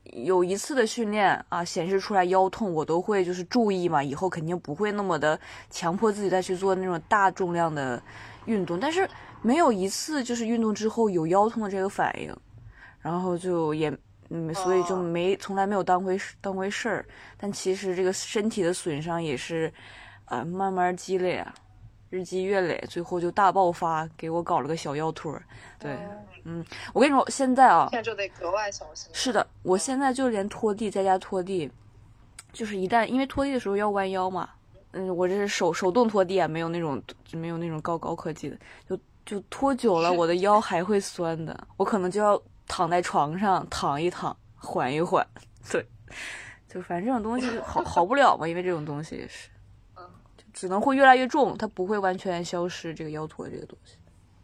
[0.03, 5.38] 有一次的训练啊，显示出来腰痛，我都会就是注意嘛，以后肯定不会那么的
[5.71, 8.03] 强迫自己再去做那种大重量的
[8.47, 8.79] 运动。
[8.79, 9.09] 但是
[9.41, 12.35] 没有一次就是运动之后有腰痛的这个反应，
[13.01, 13.93] 然后就也
[14.31, 17.07] 嗯，所以就没从来没有当回当回事儿。
[17.37, 19.73] 但其实这个身体的损伤也是
[20.25, 21.55] 啊，慢慢积累啊。
[22.09, 25.35] 日积月累，最后就大爆发，给我搞了个小腰托。
[25.79, 25.97] 对，
[26.45, 29.11] 嗯，我跟你说，现在啊，现在就得格外小心。
[29.15, 31.71] 是的，我现在就连拖地，在家拖地，
[32.53, 34.47] 就是一旦因为拖地的时候要弯腰嘛，
[34.93, 37.03] 嗯，我这是手手动拖地啊，没有那种
[37.33, 45.27] 没有那种高高科技的，就就拖久了，我的腰还会酸的，我可能就要躺在床上躺一躺，缓一缓。
[45.71, 45.87] 对，
[46.69, 49.49] 就反正这种东西好好不了嘛，因为这种东西也是。
[50.53, 52.93] 只能会越来越重，它不会完全消失。
[52.93, 53.97] 这个腰托这个东西，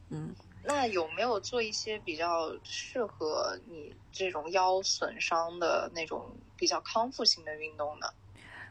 [0.09, 0.35] 嗯，
[0.65, 8.07] 那有没有做一些比较适合你这种腰损伤的那种比较康复性的运动呢？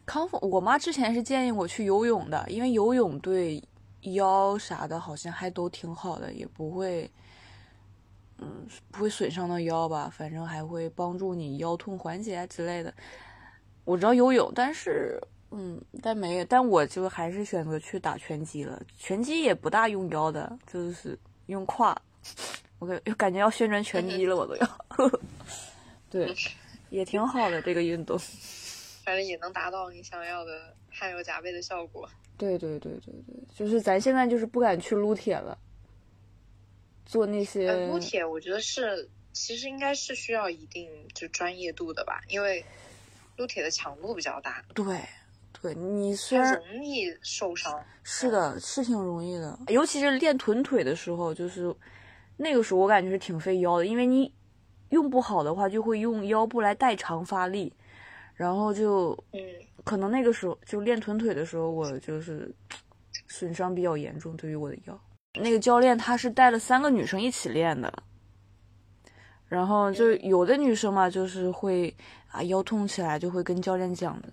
[0.08, 3.62] 康复，我妈之前是建议我去游泳的，因为游泳对
[4.02, 7.12] 腰啥的好像还都挺好的，也不会，
[8.40, 10.10] 嗯，不会损伤到腰吧？
[10.12, 12.92] 反正还会帮助你腰痛缓解之类的。
[13.84, 15.22] 我知道游泳，但是。
[15.50, 18.78] 嗯，但没有，但我就还是选择去打拳击了。
[18.98, 21.98] 拳击也不大用腰的，就是用胯。
[22.80, 24.70] 我感感觉要宣传拳击了，我都要。
[26.12, 26.36] 对，
[26.90, 28.20] 也挺好的这个运动。
[29.08, 32.10] 反正也能达到你想要的汗流浃背的效果。
[32.38, 35.58] 对对对对对，就是咱现在就是不敢去撸铁了，
[37.06, 42.66] 做那些呃，撸铁我觉得是其实应该是需要一定就专业度的吧，因为
[43.38, 45.00] 撸铁的强度比较大，对
[45.62, 47.82] 对，你虽然容易受伤。
[48.04, 51.74] 是的，是挺容易的，尤其是练臀腿的时候，就是
[52.36, 54.34] 那个时候我感觉是挺费腰的，因为你
[54.90, 57.72] 用不好的话，就会用腰部来代偿发力，
[58.38, 59.42] 然后就嗯，
[59.84, 62.50] 可能那个时候就练臀腿的时候，我就是
[63.28, 64.98] 损伤比较严重，对于我的腰。
[65.42, 67.92] 那个教练他是带了三个女生一起练的，
[69.48, 71.94] 然后就有的女生嘛，就是会
[72.30, 74.30] 啊腰痛起来就会跟教练讲的，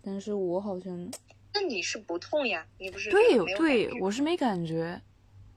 [0.00, 1.10] 但是我好像
[1.52, 2.64] 那你是不痛呀？
[2.78, 5.00] 你不是对对我是没感觉，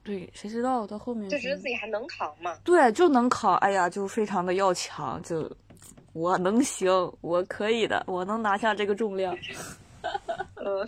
[0.02, 2.56] 对，谁知道到后面就觉得自己还能扛嘛？
[2.64, 5.50] 对就能扛，哎呀，就非常的要强，就
[6.12, 9.36] 我能行，我可以的，我能拿下这个重量，
[10.56, 10.86] 呃，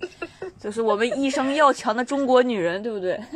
[0.58, 3.18] 就是我们一生要强的中国女人，对不对？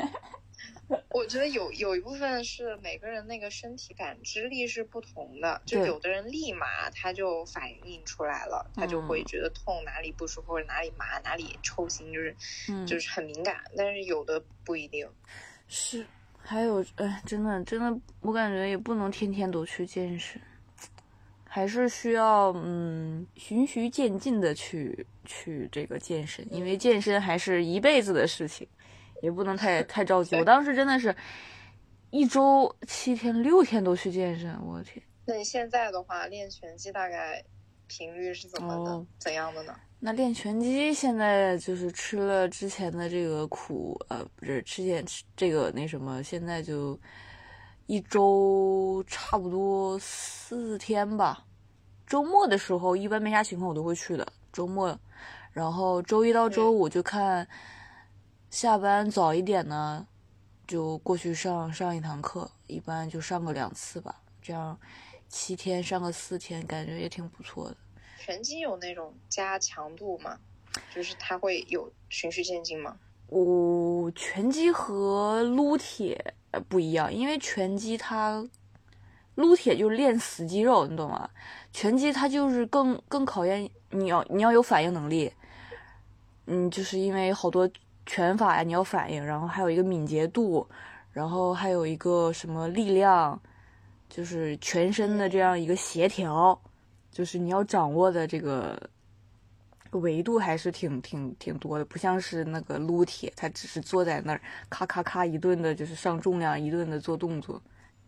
[1.09, 12.37] 我觉得有有一部分是每个人那个身体感知力是不同的，就有的人立马他就反应出来了，他就会嗯觉得痛哪里不舒服或者哪里麻哪里抽筋，就是
[12.69, 15.09] 嗯，就是很敏感，但是有的不一定。
[15.67, 16.05] 是，
[16.39, 20.39] 还有，哎，真的，真的，我感觉也不能天天都去健身，
[21.55, 28.67] 还是需要嗯循序渐进的去去这个健身，因为健身还是一辈子的事情，
[29.21, 30.35] 也不能太太着急。
[30.37, 31.15] 我当时真的是
[32.09, 35.05] 一周七天六天都去健身，我的天！
[35.27, 37.45] 那你现在的话，练拳击大概
[37.87, 38.91] 频率是怎么的？
[38.91, 39.79] 哦怎样的呢？
[40.01, 46.99] 那练拳击现在就是吃了之前的这个苦，呃，不是之前吃这个那什么，现在就
[47.93, 51.45] 一周差不多四天吧。
[52.07, 54.99] 周末的时候一般没啥情况我都会去的，周末，
[55.53, 57.47] 然后周一到周五就看
[58.49, 60.07] 下班早一点呢，
[60.67, 64.81] 就过去上上一堂课，一般就上个两次吧，这样
[65.29, 67.77] 七天上个四天，感觉也挺不错的。
[68.19, 70.39] 拳击有那种加强度吗？
[70.95, 72.97] 就是它会有循序渐进吗？
[73.27, 76.35] 我、拳击和撸铁
[76.69, 78.47] 不一样，因为拳击它
[79.37, 81.29] 撸铁就是练死肌肉，你懂吗？
[81.73, 85.33] 拳击它就是更更考验你要你要有反应能力，
[86.47, 87.69] 嗯，就是因为好多
[88.05, 90.67] 拳法呀你要反应，然后还有一个敏捷度，
[91.13, 93.41] 然后还有一个什么力量，
[94.09, 96.61] 就是全身的这样一个协调，
[97.11, 98.79] 就是你要掌握的这个
[99.93, 107.61] 维度还是挺挺挺多的，不像是那个撸铁，他只是坐在那儿咔咔咔一顿的，就是上重量，一顿的做动作。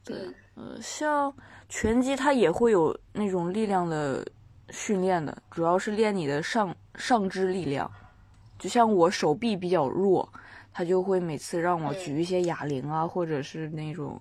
[0.03, 0.17] 对，
[0.55, 1.35] 呃，像
[1.69, 4.27] 拳击它也会有那种力量的
[4.71, 7.91] 训练的，主要是练你的上上肢力量。
[8.59, 10.31] 就像我手臂比较弱，
[10.73, 14.21] 他就会每次让我举一些哑铃啊，或者是那种，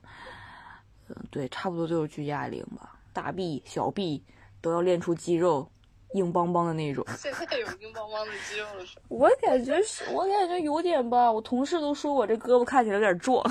[1.08, 4.24] 嗯、对，差不多就是举哑铃吧，大臂、小臂
[4.60, 5.70] 都要练出肌肉，
[6.14, 7.06] 硬邦邦的那种。
[7.18, 9.06] 现在有硬邦邦的肌肉了是吗？
[9.10, 11.32] 我感觉是，我感觉有点吧。
[11.32, 13.44] 我同事都说我这胳膊看起来有点壮。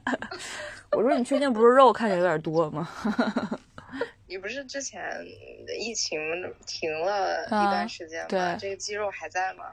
[0.92, 2.88] 我说你确定不是肉看起来有点多吗？
[4.28, 5.02] 你不是之前
[5.78, 6.18] 疫情
[6.66, 8.28] 停了一啊段时间吗？
[8.28, 9.64] 对这个肌肉还在吗？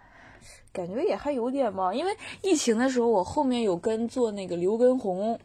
[0.71, 5.39] 感觉也还有点吧，因为疫情的时候我后面有跟做那个刘畊宏，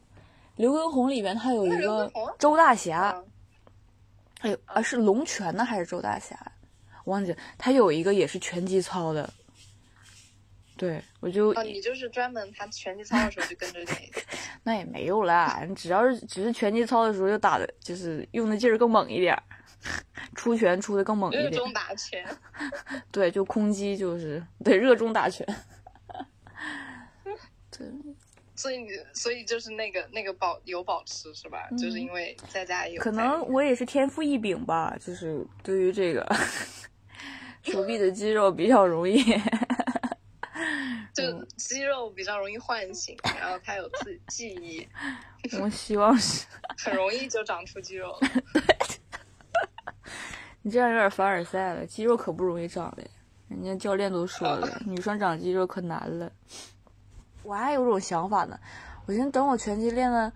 [0.56, 3.22] 刘畊宏里面他有一个周大侠，啊，
[4.40, 6.34] 哎呦啊是龙泉的还是周大侠？
[7.08, 9.28] 忘记了他有一个也是拳击操的。
[10.76, 14.10] 对，我就哦，你就是专门他拳击操的时候就跟着练。
[14.62, 19.36] 那也没有啦，你只要是只是拳击操的时候就打的，就是用的劲儿更猛一点，
[20.36, 21.50] 出拳出的更猛一点。
[21.50, 22.24] 热衷打拳，
[23.10, 25.44] 对，就空击就是对热衷打拳。
[27.76, 27.88] 对，
[28.54, 31.68] 所以你所以就是那个那个保有保持是吧？
[31.70, 36.24] 就是因为在家有嗯可能我也是天赋异禀吧，就是对于这个
[37.72, 39.22] 手臂的肌肉比较容易。
[41.14, 44.86] 就肌肉比较容易唤醒，然后它有自记忆，
[45.60, 46.46] 我希望是
[46.78, 48.20] 很容易就长出肌肉了。
[50.62, 53.02] 你这样有点凡尔赛了，肌肉可不容易长的，
[53.48, 56.30] 人家教练都说了，女生长肌肉可难了。
[57.42, 58.58] 我还有种想法呢，
[59.06, 60.32] 我寻思等我拳击练的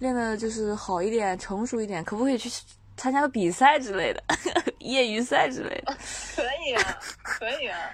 [0.00, 2.50] 练的就是好一点、成熟一点，可不可以去
[2.96, 4.22] 参加个比赛之类的，
[4.80, 5.96] 业余赛之类的？
[6.34, 7.90] 可以啊，可以啊，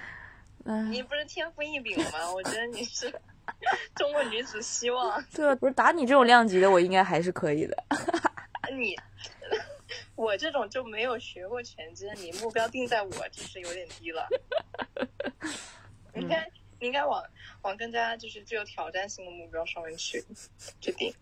[0.65, 2.31] 嗯，你不是天赋异禀吗？
[2.33, 3.11] 我觉得你是
[3.95, 5.23] 中国女子希望。
[5.33, 7.83] 对啊，不是打你这种量级的，我应该还是可以的。
[8.73, 8.95] 你
[10.15, 14.27] 我这种就没有学过拳击，你目标定在我就是有点低了。
[16.15, 16.47] 应该
[16.79, 17.23] 你应该往
[17.63, 20.23] 往更加就是具有挑战性的目标上面去
[20.79, 21.13] 去定。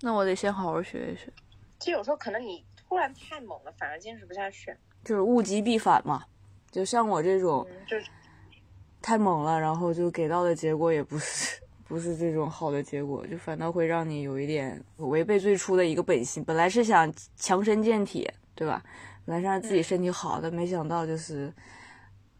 [0.00, 1.32] 那我得先好好学一学。
[1.84, 4.74] 其实有时候可能你突然太猛了，反而坚持不下去。
[5.04, 6.24] 就是物极必反嘛，
[6.70, 8.06] 就像我这种，就是
[9.02, 16.42] 太猛了，然后就给到的结果也不是 不是这种好的结果，就反倒会让你有一点违背最初的一个本心。
[16.42, 18.82] 本来是想强身健体，对吧？
[19.26, 21.52] 本来是让自己身体好的，没想到就是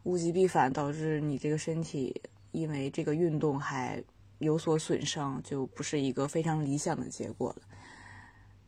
[0.04, 2.18] 物极必反，导致你这个身体
[2.52, 4.02] 因为这个运动还
[4.38, 7.62] 有所损伤，就不是一个非常理想的结果了。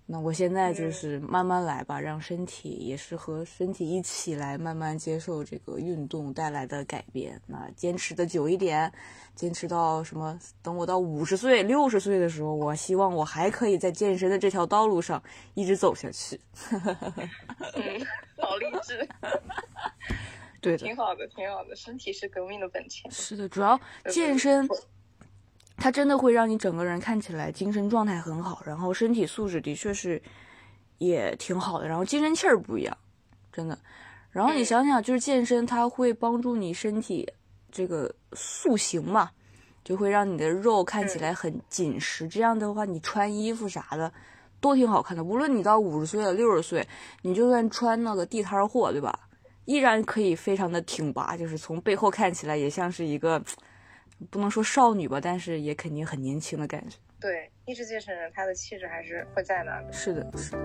[0.08, 7.40] 那我现在就是慢慢来吧，让身体也是和身体一起来慢慢接受这个运动带来的改变。
[7.46, 8.92] 那坚持的久一点，
[9.34, 10.38] 坚持到什么？
[10.62, 15.20] 等我到五十岁、六十岁的时候，我希望我还可以在健身的这条道路上
[15.54, 16.40] 一直走下去。
[16.70, 18.06] 嗯，
[18.38, 19.08] 好励志。
[20.60, 21.74] 对 的，挺好的，挺好的。
[21.74, 23.10] 身体是革命的本钱。
[23.10, 24.68] 是的，主要健身。
[25.78, 30.20] 它真的会让你整个人看起来精神状态很好，然后身体素质的确是
[30.96, 32.96] 也挺好的，然后精神气儿不一样，
[33.52, 33.78] 真的。
[34.30, 37.30] 然后你想想，就是健身，它会帮助你身体
[37.70, 39.30] 这个塑形嘛，
[39.84, 42.26] 就会让你的肉看起来很紧实。
[42.26, 44.10] 这样的话，你穿衣服啥的
[44.60, 45.22] 都挺好看的。
[45.22, 46.88] 无论你到五十岁了、六十岁，
[47.20, 49.28] 你就算穿那个地摊货，对吧？
[49.66, 53.42] 依然可以非常的挺拔，就是从背后看起来也像是一个。
[54.30, 56.96] 不能说少女吧，但是也肯定很年轻的感觉。
[57.20, 59.92] 对，一直继承人，他的气质还是会在那的。
[59.92, 60.58] 是的，是的。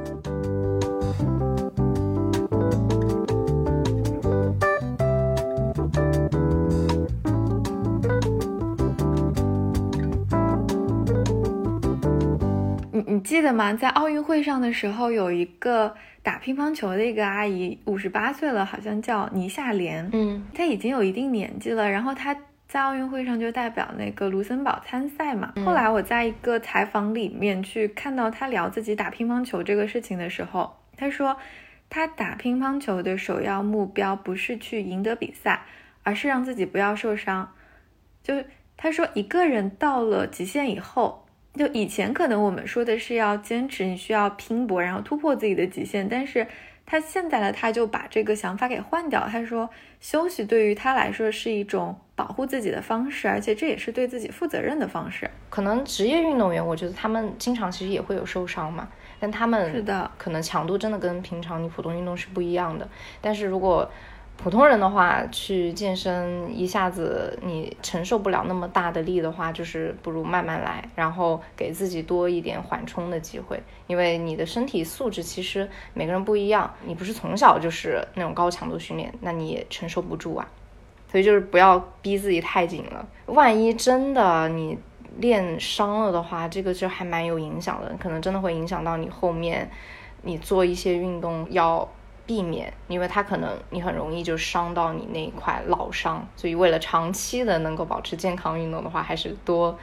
[12.91, 13.73] 你你记得吗？
[13.73, 20.09] 在奥运会上的时候，有一个打乒乓球的一个阿姨，五十八岁了，好像叫倪夏莲。
[20.13, 22.35] 嗯，她已经有一定年纪了，然后她。
[22.71, 25.51] 在奥运会上就代表那个卢森堡参赛嘛。
[25.65, 31.35] 后来我在一个采访里面去看到他聊自己打乒乓球这个事情的时候，他说
[31.89, 35.63] 他打乒乓球的首要目标不是去赢得比赛，
[36.03, 37.51] 而是让自己不要受伤。
[38.23, 38.41] 就
[38.77, 46.47] 他说一个人到了极限以后，就以前可能我们说的是要坚持，你需要拼搏，然后突破自己的极限，但是。
[46.83, 49.25] 他现在的，他就把这个想法给换掉。
[49.29, 49.69] 他说，
[50.01, 55.27] 休息对于他来说是一种保护自己的方式，而且这也是对自己负责任的方式。
[55.49, 58.87] 可能职业运动员，我觉得他们经常其实也会有受伤嘛，
[59.19, 62.87] 但他们是的，可能强度真的跟平常你普通运动是不一样的。
[63.21, 63.89] 但是如果
[64.37, 73.59] 普通人的话，去健身一下子你承受不了那么大的力的话，就是不如慢慢来，然后给自己多一点缓冲的机会。
[73.87, 80.47] 因为你的身体素质其实每个人不一样，你不是从小就是那种高强度训练，那你也承受不住啊。
[81.11, 84.77] 所以就是不要逼自己太紧了，万一真的你
[85.17, 89.69] 练伤了的话，这个就还蛮有影响的，可能真的会影响到你后面
[90.21, 91.87] 你做一些运动要。
[92.23, 99.77] 避免，因为它可能你很容易就伤到你那一块老伤，所以为了长期的能够保持健康运动的话，还是多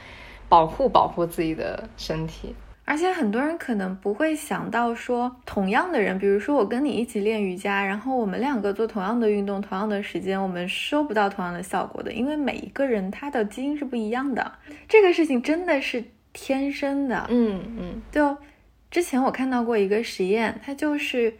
[0.47, 2.55] 保护保护自己的身体。
[2.89, 14.51] 而且很多人可能不会想到说，同样的人，比如说我跟你一起练瑜伽，然后我们两个做同样的运动，同样的时间，我们收不到同样的效果的，因为每一个人他的基因是不一样的。
[14.87, 17.27] 这个事情真的是天生的。
[17.29, 18.35] 嗯嗯，就
[18.89, 21.35] 之前我看到过一个实验，它就是。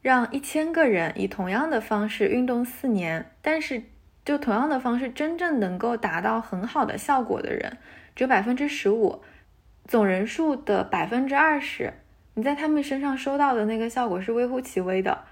[0.00, 3.82] 让一千个人以同样的方式运动四年，但是
[4.24, 7.76] 就同样的方式真正能够达到很好的效果的人
[8.14, 9.20] 只有百分之十五，
[9.88, 11.92] 总人数的百分之二十，
[12.34, 15.24] 你在他们身上收到的那个效果是微乎其微的。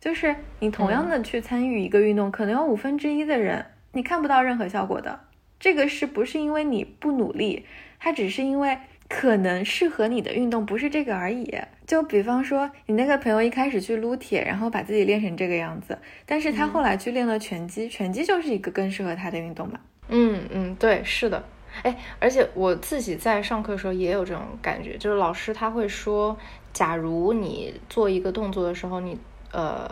[0.00, 5.20] 就是你同样的去参与一个运动，可能有五分之一的人你看不到任何效果的。
[5.60, 7.66] 这个是不是因为你不努力？
[7.98, 8.78] 它只是因为。
[9.06, 11.54] 可能适合你的运动不是这个而已。
[11.86, 19.78] 就比方说，你那个朋友一开始去撸铁，然后把自己练成这个样子，但是他后来去练了拳击，拳击就是一个更适合他的运动嘛。
[20.08, 21.44] 嗯嗯，对，是的。
[21.82, 26.36] 哎，而且我自己在上课的时候也有这种感觉，就是老师他会说，
[26.72, 29.18] 假如你做一个动作的时候，你
[29.52, 29.88] 呃，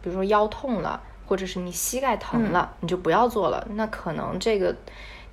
[0.00, 3.66] 比如说腰痛了，或者是你膝盖疼了，你就不要做了。
[3.74, 4.76] 那可能这个。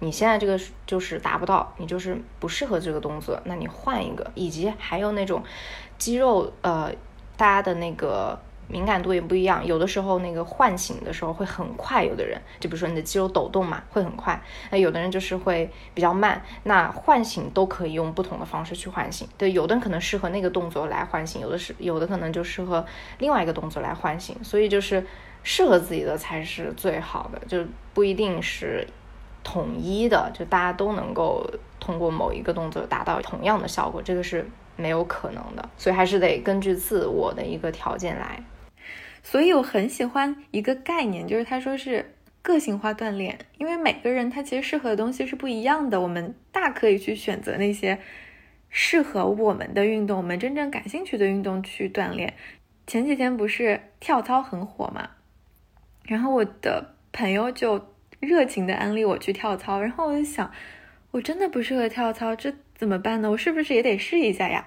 [0.02, 4.32] 你现在这个就是达不到，你就是不适合这个动作，那你换一个。
[4.34, 5.44] 以及还有那种
[5.98, 6.90] 肌肉，呃，
[7.36, 8.40] 大家的那个
[8.70, 14.40] 敏感度也不一样，有的时候那个唤醒的时候会很快，有的人就比如说你的肌肉抖动嘛，会很快，
[14.70, 16.42] 那有的人就是会比较慢。
[16.64, 22.86] 那唤醒都可以用不同的方式去唤醒，对，有的人可能适合那个动作来唤醒，有的是有的可能就适合
[23.18, 25.04] 另外一个动作来唤醒，所以就是
[25.42, 27.66] 适合自己的才是最好的，就
[27.96, 28.88] 不一定是
[29.44, 31.44] 统一的，就大家都能够
[31.80, 38.44] 通过某一个动作达到同样的效果，这个是没有可能的，所以还是得根据自我的一个条件来。
[39.30, 48.00] 所以我很喜欢一个概念，就是他说是个性化锻炼，因为每个人他其实适合的东西是不一样的，我们大可以去选择那些
[48.70, 52.34] 适合我们的运动，我们真正感兴趣的运动去锻炼。
[52.88, 55.12] 前几天不是跳操很火嘛，
[56.06, 60.52] 然后我的朋友就热情的安利我去跳操，然后我就想，
[61.12, 63.30] 我真的不适合跳操，这怎么办呢？
[63.30, 64.66] 我是不是也得试一下呀？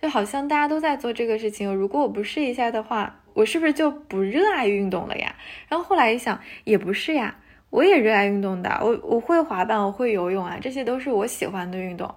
[0.00, 3.22] 就好像大家都在做这个事情，如果我不试一下的话。
[3.34, 5.34] 我是不是就不热爱运动了呀？
[5.68, 7.36] 然后后来一想，也不是呀，
[7.68, 8.70] 我也热爱运动的。
[8.80, 12.14] 我我会滑板，我会游泳啊，这些都是我喜欢的运动。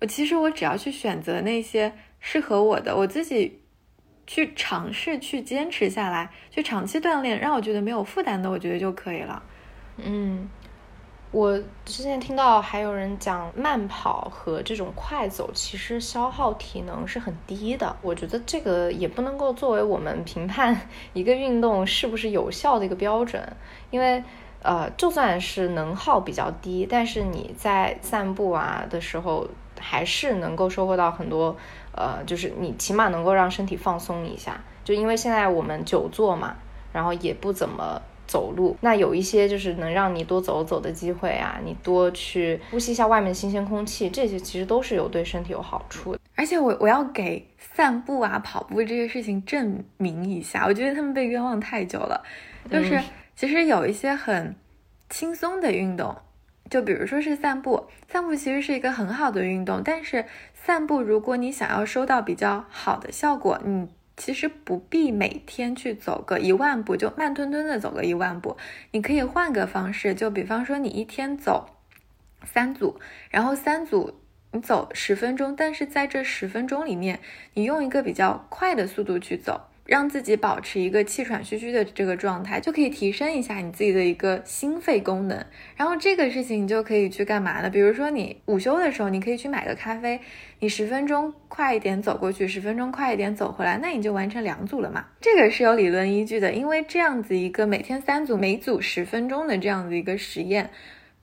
[0.00, 3.60] 我其实我只要去选择那些适合我的，我自己
[4.26, 9.42] 去尝试去坚持下来，去长期锻炼，让我觉得没有负担的，我觉得就可以了。
[9.96, 10.48] 嗯。
[11.34, 17.96] 我之前听到还有人讲慢跑和这种快走，其实消耗体能是很低的。
[18.02, 23.44] 我觉得这个也不能够作为我们评判一个运动是不是有效的一个标准，
[23.90, 24.22] 因为
[24.62, 29.48] 呃，就算是能耗比较低，但是你在散步啊的时候，
[29.80, 31.56] 还是能够收获到很多，
[31.96, 34.60] 呃，就是你起码能够让身体放松一下。
[34.84, 36.54] 就因为现在我们久坐嘛，
[36.92, 38.00] 然后也不怎么。
[38.34, 46.18] 走路，那有一些就是能让你多走走的机会啊，你多去呼吸一下外面的新鲜空气，这些其实都是有对身体有好处的。
[46.34, 52.24] 而且我我要给散步啊、跑步这些事情证明一下，我觉得他们被冤枉太久了。
[52.68, 53.00] 就是
[53.36, 54.56] 其实有一些很
[55.08, 56.16] 轻松的运动，
[56.68, 60.24] 就比如说是散步，散步其实是一个很好的运动，但是
[60.54, 63.86] 散步如果你想要收到比较好的效果，你。
[64.16, 68.56] 其实不必每天去走个一万步，就慢吞吞的走个一万步。
[68.92, 71.68] 你可以换个方式，就比方说你一天走
[72.44, 73.00] 三组，
[73.30, 74.20] 然后三组
[74.52, 77.20] 你走十分钟，但是在这十分钟里面，
[77.54, 79.68] 你用一个比较快的速度去走。
[79.86, 85.44] 让自己保持一个气喘吁吁的这个状态，就可以提升一下你自己的一个心肺功能。
[85.76, 87.68] 然后这个事情你就可以去干嘛呢？
[87.68, 90.18] 比如说你午休的时候，你可以去买个咖啡，
[90.60, 95.04] 你十分钟快一点走过去，十分钟快一点走回来，那你就完成两组了嘛。
[95.20, 100.70] 这个是有理论依据的，因为这样子一个每天三组，每组十分钟的这样子一个实验，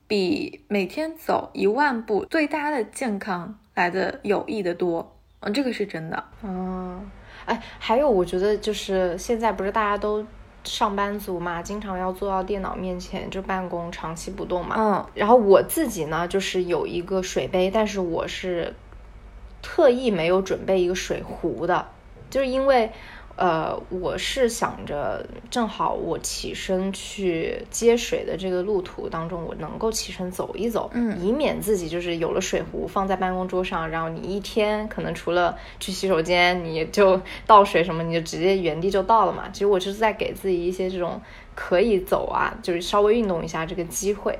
[0.07, 5.17] 比每天走一万步对大家的健康来的有益的多。
[5.39, 6.23] 嗯，这个是真的。
[6.43, 7.09] 嗯。
[7.45, 10.25] 哎，还有，我觉得就是现在不是大家都
[10.63, 14.75] 上班族嘛，经常要坐到电脑面前就办公，长期不动嘛。
[14.77, 15.05] 嗯。
[15.13, 18.73] 然后我自己呢，就是有一个水杯，但是我是
[19.61, 21.87] 特意没有准备一个水壶的，
[22.29, 22.91] 就是因为。
[23.37, 39.49] 呃，我是想着，正好我起身去接水的这个路途当中，我能够起身走一走，嗯，以免自己就是有了水壶放在办公桌上，然后你一天可能除了去洗手间，你就倒水什么，你就直接原地就倒了嘛。
[39.51, 41.19] 其实我就是在给自己一些这种
[41.55, 44.37] 可以走啊，就是稍微运动一下这个机会。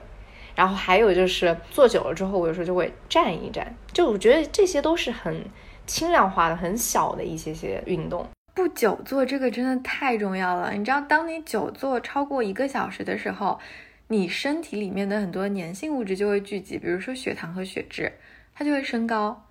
[0.53, 5.45] 然后还有就是坐久了之后，我有时候就会站一站，就我觉得这些都是很
[5.87, 8.27] 轻量化的、很小的一些些运动。
[8.53, 10.73] 不久坐这个真的太重要了。
[10.73, 13.59] 你知道，当你久坐超过一个小时的时候，
[14.07, 18.11] 你身体里面的很多粘性物质就会聚集，比如说血糖和血脂，
[18.53, 19.47] 它就会升高。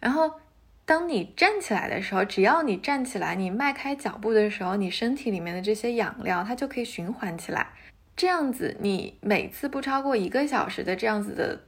[0.00, 0.40] 然后，
[0.84, 7.68] 当你站起来的时候，只要你站起来，你迈开脚步的时候，你身体里面的这些养料它就可以循环起来。
[8.16, 11.62] 这样子，你每次不超过一个小时的这样子的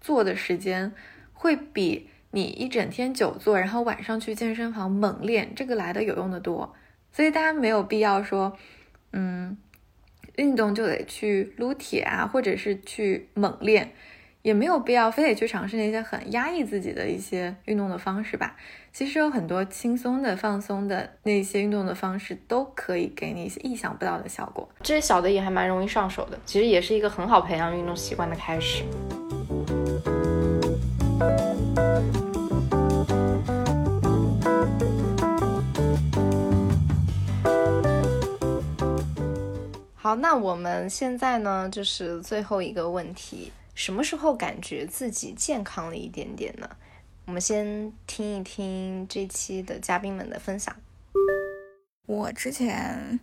[0.00, 0.92] 坐的时间，
[1.32, 2.08] 会比。
[2.34, 6.74] 你一整天久坐，然后晚上去健身房猛练，这个来的有用的多。
[7.12, 8.58] 所以大家没有必要说，
[9.12, 9.56] 嗯，
[10.34, 13.92] 运动就得去撸铁啊，或者是去猛练，
[14.42, 18.56] 也没有必要非得去尝试那些很压抑自己的一些运动的方式吧。
[18.92, 24.68] 其实有很多轻松的、放松的那些运动的方式，都可以给你一些意想不到的效果。
[24.82, 28.82] 这些小的也还蛮容易上手的，其实也是一个很好培养运动习惯的开始。
[39.96, 46.68] 好，那我们现在呢，就是最后一个问题：什么时候感觉自己健康了一点点呢？
[47.24, 50.76] 我们先听一听这期的嘉宾们的分享。
[52.06, 53.18] 我之前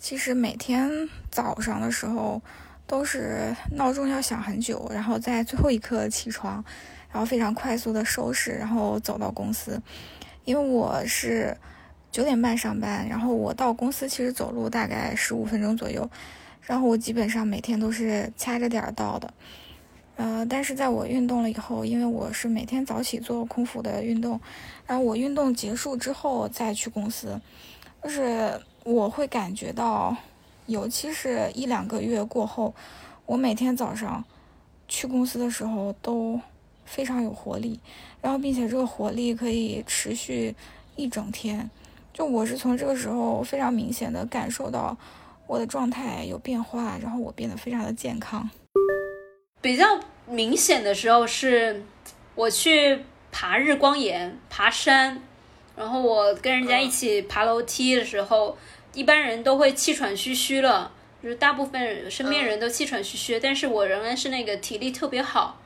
[0.00, 2.42] 其实每天早上的时候
[2.84, 6.62] 都是闹钟要响很久，然后在最后一刻起床，
[7.14, 9.80] 然后非常快速的收拾，然后走到公司。
[10.44, 11.56] 因为我是
[12.10, 16.10] 九点半上班，然后我到公司其实走路大概十五分钟左右，
[16.62, 19.32] 然后我基本上每天都是掐着点儿到的。
[20.16, 24.40] 呃，但是在我运动了以后，因为我是每天早起做空腹的运动，
[24.84, 27.40] 然后我运动结束之后再去公司。
[28.02, 30.16] 就是我会感觉到，
[30.66, 32.74] 尤其是一两个月过后，
[33.24, 34.22] 我每天早上
[34.88, 36.38] 去公司的时候都
[36.84, 37.78] 非常有活力，
[38.20, 40.54] 然后并且这个活力可以持续
[40.96, 41.68] 一整天。
[42.12, 44.96] 就我是从这个时候非常明显的感受到
[45.46, 48.48] 我的状态有变化，然后我变得非常的健康。
[49.60, 49.86] 比较
[50.26, 51.82] 明显的时候是，
[52.34, 53.00] 我去
[53.32, 55.22] 爬日光岩、爬山。
[55.76, 58.56] 然后我跟人家一起爬楼梯的时候，
[58.92, 65.60] 一般人都会气喘吁吁了，就是大部分身边人都气喘吁吁，但是我仍然是那个体力特别好、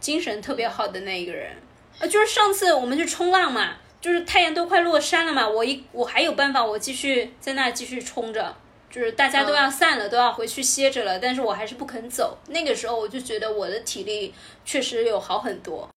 [0.00, 1.54] 精神特别好的那一个人。
[1.98, 8.56] 呃，就是上次我们去冲浪嘛，就是太阳都快落山了嘛，我一我还有办法，我继续在那继续冲着，
[8.90, 12.38] 就是大家都要散了，都要回去歇着了，但是我还是不肯走。
[12.48, 14.32] 那个时候我就觉得我的体力
[14.64, 15.88] 确实有好很多。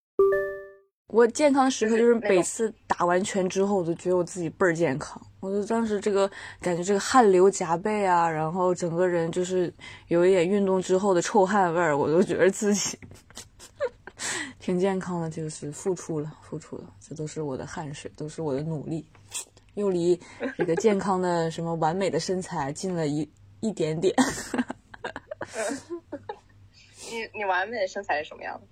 [1.07, 5.21] 我健康时刻就是每次打完拳之后，我都觉得我自己倍儿健康。
[5.39, 6.29] 我就当时这个
[6.59, 9.71] 感觉，这个汗流浃背啊，然后整个人就是
[10.07, 12.97] 有一点运动之后的臭汗味儿，我都觉得自己
[14.59, 15.29] 挺健康的。
[15.29, 19.05] 就是付出了，付出了，这都是我的汗水，都是我的努力，
[19.73, 20.19] 又离
[20.57, 24.13] 这个健康的什么完美的身材近了一一点点。
[27.11, 28.67] 你你完美的身材是什么样的？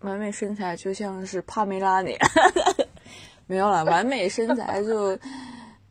[0.08, 2.20] 完美身材就像是帕梅拉那样，
[3.46, 3.84] 没有了。
[3.84, 5.18] 完美身材就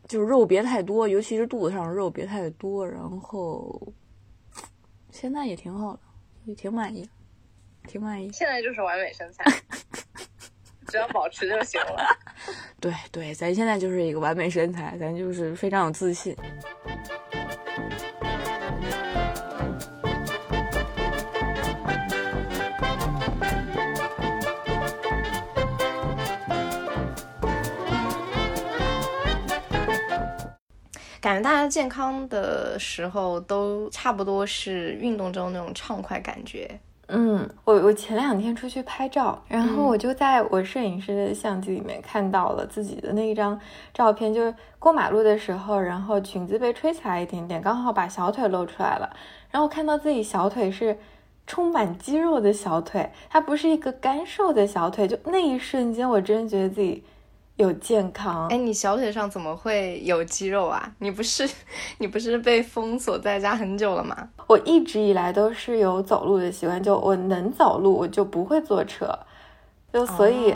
[0.06, 2.86] 就肉别太多，尤其是肚子上肉别太多。
[2.86, 3.92] 然后
[5.10, 6.00] 现在也挺好的，
[6.44, 7.08] 也挺满意，
[7.86, 8.30] 挺满意。
[8.32, 9.44] 现在就是完美身材，
[10.88, 12.06] 只要保持就行了。
[12.80, 16.36] 对对，咱现在就是一个完美身材，咱就是非常有自信。
[31.20, 36.78] 感觉大家健康的时候都差不多是运动中那种畅快感觉。
[37.08, 43.60] 嗯，我我前两天出去拍照，然后我就在我摄影师的相机里面看到了自己的那一张
[43.92, 49.14] 照片，就是过马路的时候，然后裙子被吹起来一点点，刚好把小腿露出来了，
[49.50, 50.98] 然后看到自己小腿是
[51.46, 57.04] 充满肌肉的小腿，它不是一个干瘦的小腿，就那一瞬间，我真觉得自己。
[57.56, 60.92] 有健康哎，你小腿上怎么会有肌肉啊？
[60.98, 61.48] 你不是
[61.98, 64.28] 你不是被封锁在家很久了吗？
[64.48, 69.16] 我一直以来都是有走路的习惯，就我能走路，我就不会坐车，
[69.92, 70.52] 就所以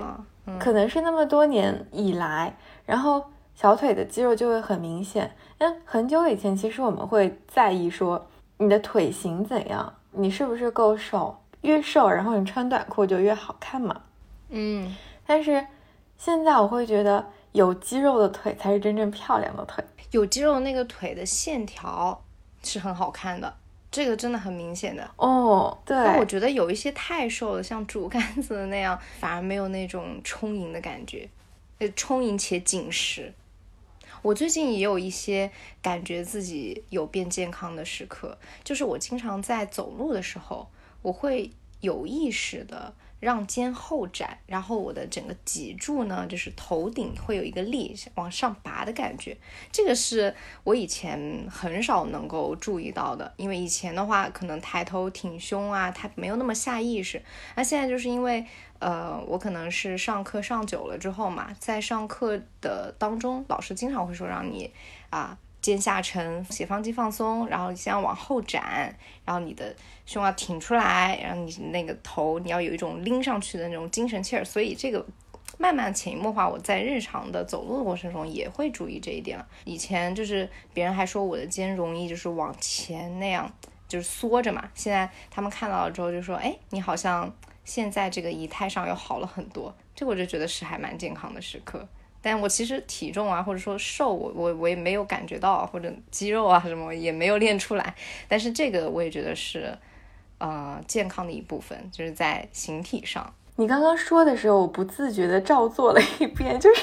[0.58, 3.24] 可能是那么多年以来，然后
[3.54, 5.30] 小腿的肌肉就会很明显。
[5.58, 8.26] 嗯，很久以前其实我们会在意说
[8.56, 14.00] 你的腿型怎样，你是不是够瘦，越瘦然后你穿短裤就越好看嘛。
[14.48, 15.64] 嗯，但是。
[16.18, 22.24] 现在我会觉得有肌肉的腿才是真正漂亮的腿，有肌肉那个腿的线条
[22.64, 23.56] 是很好看的，
[23.88, 25.78] 这个真的很明显的哦。
[25.86, 31.28] 对，但我觉得有一些太瘦的，像竹竿子的那样，反而没有那种充盈的感觉，
[31.78, 33.32] 呃，充盈且紧实。
[34.20, 35.48] 我最近也有一些
[35.80, 40.68] 感觉自己有变健康的时刻，就是我经常在走路的时候，
[41.02, 42.92] 我会有意识的。
[43.20, 49.36] 让肩后展，然后我的整个脊柱呢，就是头顶会有一个力往上拔的感觉。
[49.72, 57.22] 这个是我以前很少能够注意到的，因为以前的话可能抬头挺胸啊，它没有那么下意识。
[57.56, 58.46] 那现在就是因为，
[58.78, 64.72] 呃，我可能是上课上久了之后嘛，在上课的当中，老师经常会说让你
[65.10, 65.38] 啊。
[65.60, 68.94] 肩下沉，斜方肌放松，然后先要往后展，
[69.24, 69.74] 然后你的
[70.06, 74.44] 胸要挺出来，然后你那个头你要有一种拎上去的那种精神气儿。
[74.44, 75.04] 所以这个
[75.58, 79.46] 慢慢潜移默化，我在日常的走路的过程中也会注意这一点了。
[79.64, 83.52] 以前就是别人还说我的肩容易就是往前那样
[83.88, 87.34] 就是缩着嘛，现在他们看到了之后就说，哎，你好像
[87.64, 91.88] 现在这个仪态上又好了很多，这我就觉得是还蛮健康的时刻。
[92.20, 97.94] 但我其实体重啊，或者说瘦，我我我也没有感觉到，或者肌肉啊什么也没有练出来。
[98.26, 99.76] 但是这个我也觉得是，
[100.38, 103.32] 呃，健康的一部分，就是在形体上。
[103.56, 106.82] 你刚刚说的时候，我不自觉的照做了一遍，就是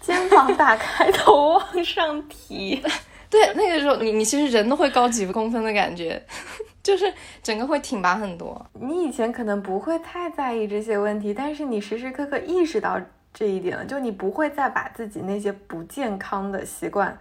[0.00, 2.82] 肩膀打开， 头往上提。
[3.30, 6.20] 对，那个时候你你其实人都会高几公分的感觉，
[6.82, 7.12] 就是
[7.42, 8.64] 整个会挺拔很多。
[8.74, 13.00] 你以前可能不会太在意这些问题，但是你时时刻刻意识到
[13.36, 17.16] 这一点了，就你不会再把自己那些不健康的习惯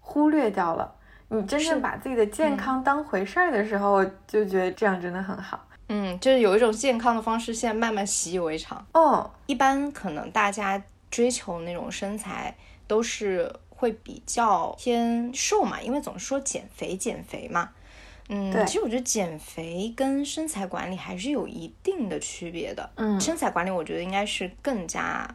[0.00, 0.92] 忽略掉了。
[1.28, 5.64] 你真正把自己的健康当回事儿的时候，就觉得这样真的很好。
[5.88, 8.84] 嗯，就是有一种健康的方式，现在慢慢习以为常。
[8.94, 12.56] 哦，一般可能大家追求那种身材
[12.88, 13.50] 都是。
[13.80, 17.70] 会比较偏瘦嘛，因为总是说减肥减肥嘛，
[18.28, 25.26] 嗯，其实我觉得减肥跟身材管理还是有一定的区别的，嗯，身材管理我觉得应该是更加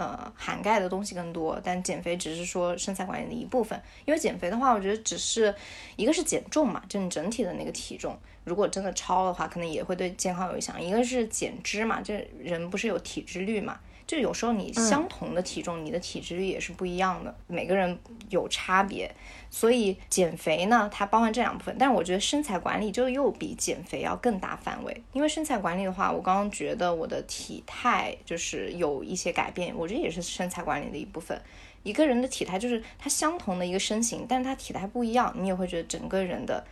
[0.00, 5.54] 呃涵盖的东西更多，但减肥只是说身材管理的一部分，因为减肥的话，我觉得只是
[5.96, 13.78] 一个是减重嘛，就你整体的那个体重，如果真的超的话，可能也会对健康有影响，一个是减脂嘛，就人不是有体脂率嘛。
[14.10, 17.96] 就有时候你相同的体重，你的体脂率也是不一样的，每个人
[18.28, 19.08] 有差别。
[19.50, 21.76] 所以减肥呢，它包含这两部分。
[21.78, 31.40] 但是我觉得身材管理就又比减肥要更大范围，因为身材管理的话，我刚刚觉得我的体态就是有一些改变，我觉得也是身材管理的一部分。
[31.84, 36.64] 一个人的体态就是他相同的一个身形，但是他体态不一样，你也会觉得整个人的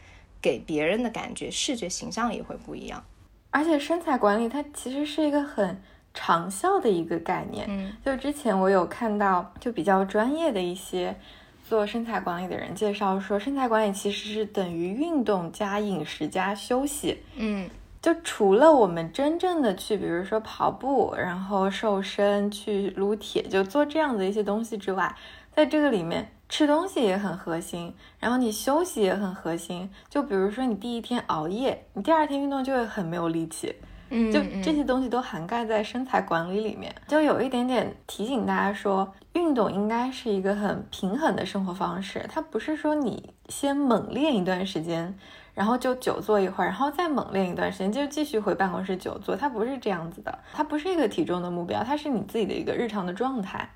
[0.42, 3.04] 给别人的感觉视觉形象也会不一样。
[3.50, 5.80] 而且身材管理它其实是一个很。
[6.20, 11.14] 长效的一个概念，嗯，就之前我有看到，就比较专业的一些
[11.62, 17.70] 做身材管理的人介绍说，身材管理其实是等于运动加饮食加休息，嗯，
[18.02, 25.14] 就除了我们真正的去，比如说跑步，然后瘦身去撸铁，就做这样的一些东西之外，
[25.54, 29.88] 在这个里面吃东西也很核心，然后你休息也很核心。
[30.10, 33.72] 就比如说你第一天熬夜，你第二天运动就会很没有力气。
[34.10, 42.24] 嗯，就这些东西都涵盖在身材管理里面，就有一点点提醒大家说，运动应该是一个很平衡的生活方式。
[42.28, 45.14] 它不是说你先猛练一段时间，
[45.54, 49.36] 然后就久坐一会儿，然后再猛练一段时间，就继续回办公室久坐。
[49.36, 53.68] 它不是这样子的，它不是一个体重的目标，它是你自己的一个日常的状态。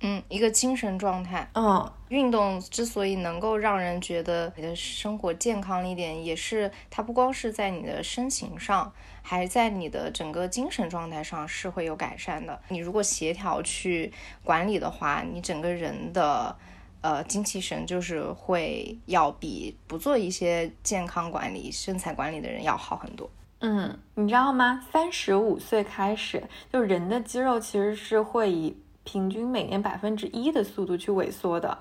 [0.00, 1.48] 嗯，一个精神状态。
[1.54, 8.92] 嗯，运动之所以能够让人觉得你的生活健康一点，也是它不光是在你的身形上，
[9.22, 12.60] 还在你的整个精神状态上是会有改善的。
[12.68, 14.12] 你如果协调去
[14.44, 16.56] 管理的话，你整个人的
[17.00, 23.28] 呃精气神就是会要比不做一些健康管理、身材管理的人要好很多。
[23.60, 24.80] 嗯，你知道吗？
[24.92, 26.40] 三十五岁开始，
[26.72, 28.76] 就人的肌肉其实是会以。
[29.10, 31.78] 平均每年百分之一的速度去萎缩的，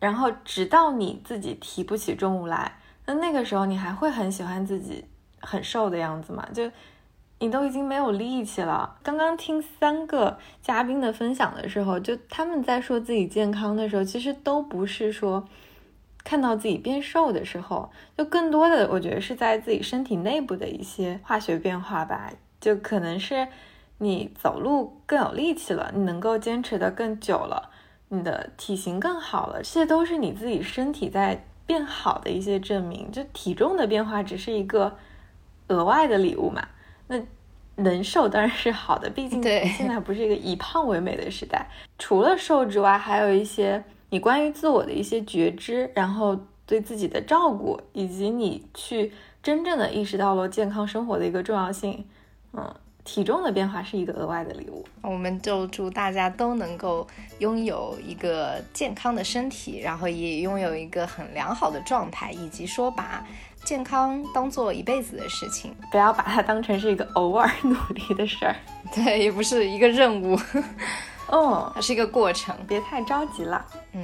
[0.00, 5.04] 然后直到你自己提不起重物来，那那个时候你还会很喜欢自己
[5.40, 6.48] 很瘦的样子吗？
[6.54, 6.70] 就
[7.38, 8.96] 你都已经没有力气了。
[9.02, 15.46] 刚刚听三个嘉宾的分享的时候，就他们在说自己健康的时候，其实都不是说
[16.24, 23.46] 看到自己变瘦的时候，就更多的我觉得是在自己身体内部的一些化学变化吧，就可能是。
[24.02, 27.70] 你走路更有力气了，你能够坚持的更久了，
[28.08, 33.12] 你的体型更好了，这些都是你自己身体在变好的一些证明。
[33.12, 34.96] 就体重的变化只是一个
[35.68, 36.66] 额外的礼物嘛？
[37.08, 37.20] 那
[37.76, 41.68] 能瘦当然是好的，毕竟现在不是一个以胖为美的时代。
[41.98, 52.06] 除了瘦之外，还有一些你关于自我的一些觉知，然后对自己的照顾，以及你去真正的意识到了健康生活的一个重要性。
[52.54, 52.74] 嗯。
[53.04, 57.06] 体重的变化是一个额外的礼物，我们就祝大家都能够
[57.38, 63.26] 拥有一个健康的身体，然后也拥有一个很良好的状态，以及说把
[63.64, 68.54] 健康当做一辈子的事情，不要把它当成是一个偶尔努力的事儿，
[68.94, 70.38] 对，也不是一个任务，
[71.28, 74.00] 哦， 它是一个过程，别太着急了，嗯。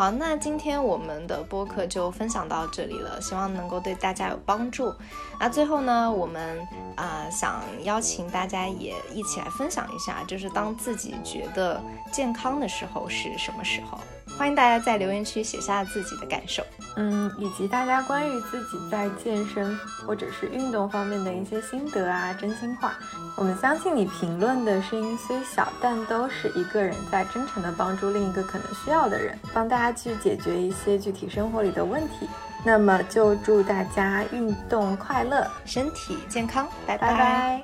[0.00, 4.90] 好，那今天我们的播客就分享到这里了，希望能够对大家有帮助。
[5.38, 11.78] 那最后呢，我们啊想邀请大家也一起来分享一下，就是当自己觉得
[12.10, 13.98] 健康的时候是什么时候？
[14.40, 16.64] 欢迎大家在留言区写下自己的感受，
[16.96, 22.94] 嗯，以及大家关于自己在健身或者是运动方面的一些心得啊，真心话。
[23.36, 32.26] 我们相信你评论的声音虽小，但都是一个人在真诚的帮助另一个可能需要的人，帮大家去解决一些具体生活里的问题。
[32.64, 37.62] 那么就祝大家运动快乐，身体健康，拜拜拜。